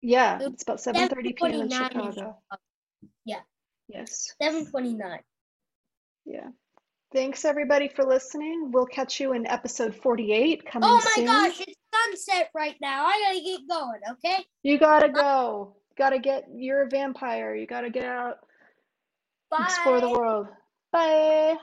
yeah, 0.00 0.38
it's 0.40 0.62
about 0.62 0.78
7:30 0.80 1.32
p.m. 1.36 1.52
in 1.52 1.68
7:29 1.68 2.06
in 2.06 2.12
Chicago. 2.14 2.42
Yeah. 3.26 3.42
Yes. 3.88 4.34
729. 4.40 5.22
Yeah. 6.24 6.48
Thanks 7.12 7.44
everybody 7.44 7.88
for 7.88 8.04
listening. 8.04 8.72
We'll 8.72 8.86
catch 8.86 9.20
you 9.20 9.32
in 9.34 9.46
episode 9.46 9.94
48 9.94 10.64
coming 10.66 10.88
Oh 10.88 10.94
my 10.94 11.00
soon. 11.14 11.24
gosh, 11.26 11.60
it's 11.60 11.80
sunset 12.06 12.50
right 12.54 12.76
now. 12.80 13.06
I 13.06 13.22
gotta 13.26 13.44
get 13.44 13.68
going, 13.68 14.00
okay? 14.12 14.44
You 14.62 14.78
gotta 14.78 15.08
go. 15.08 15.76
Gotta 15.96 16.18
get. 16.18 16.46
You're 16.54 16.82
a 16.82 16.88
vampire. 16.88 17.54
You 17.54 17.66
gotta 17.66 17.90
get 17.90 18.04
out, 18.04 18.38
Bye. 19.50 19.64
explore 19.64 20.00
the 20.00 20.10
world. 20.10 20.48
Bye. 20.92 21.56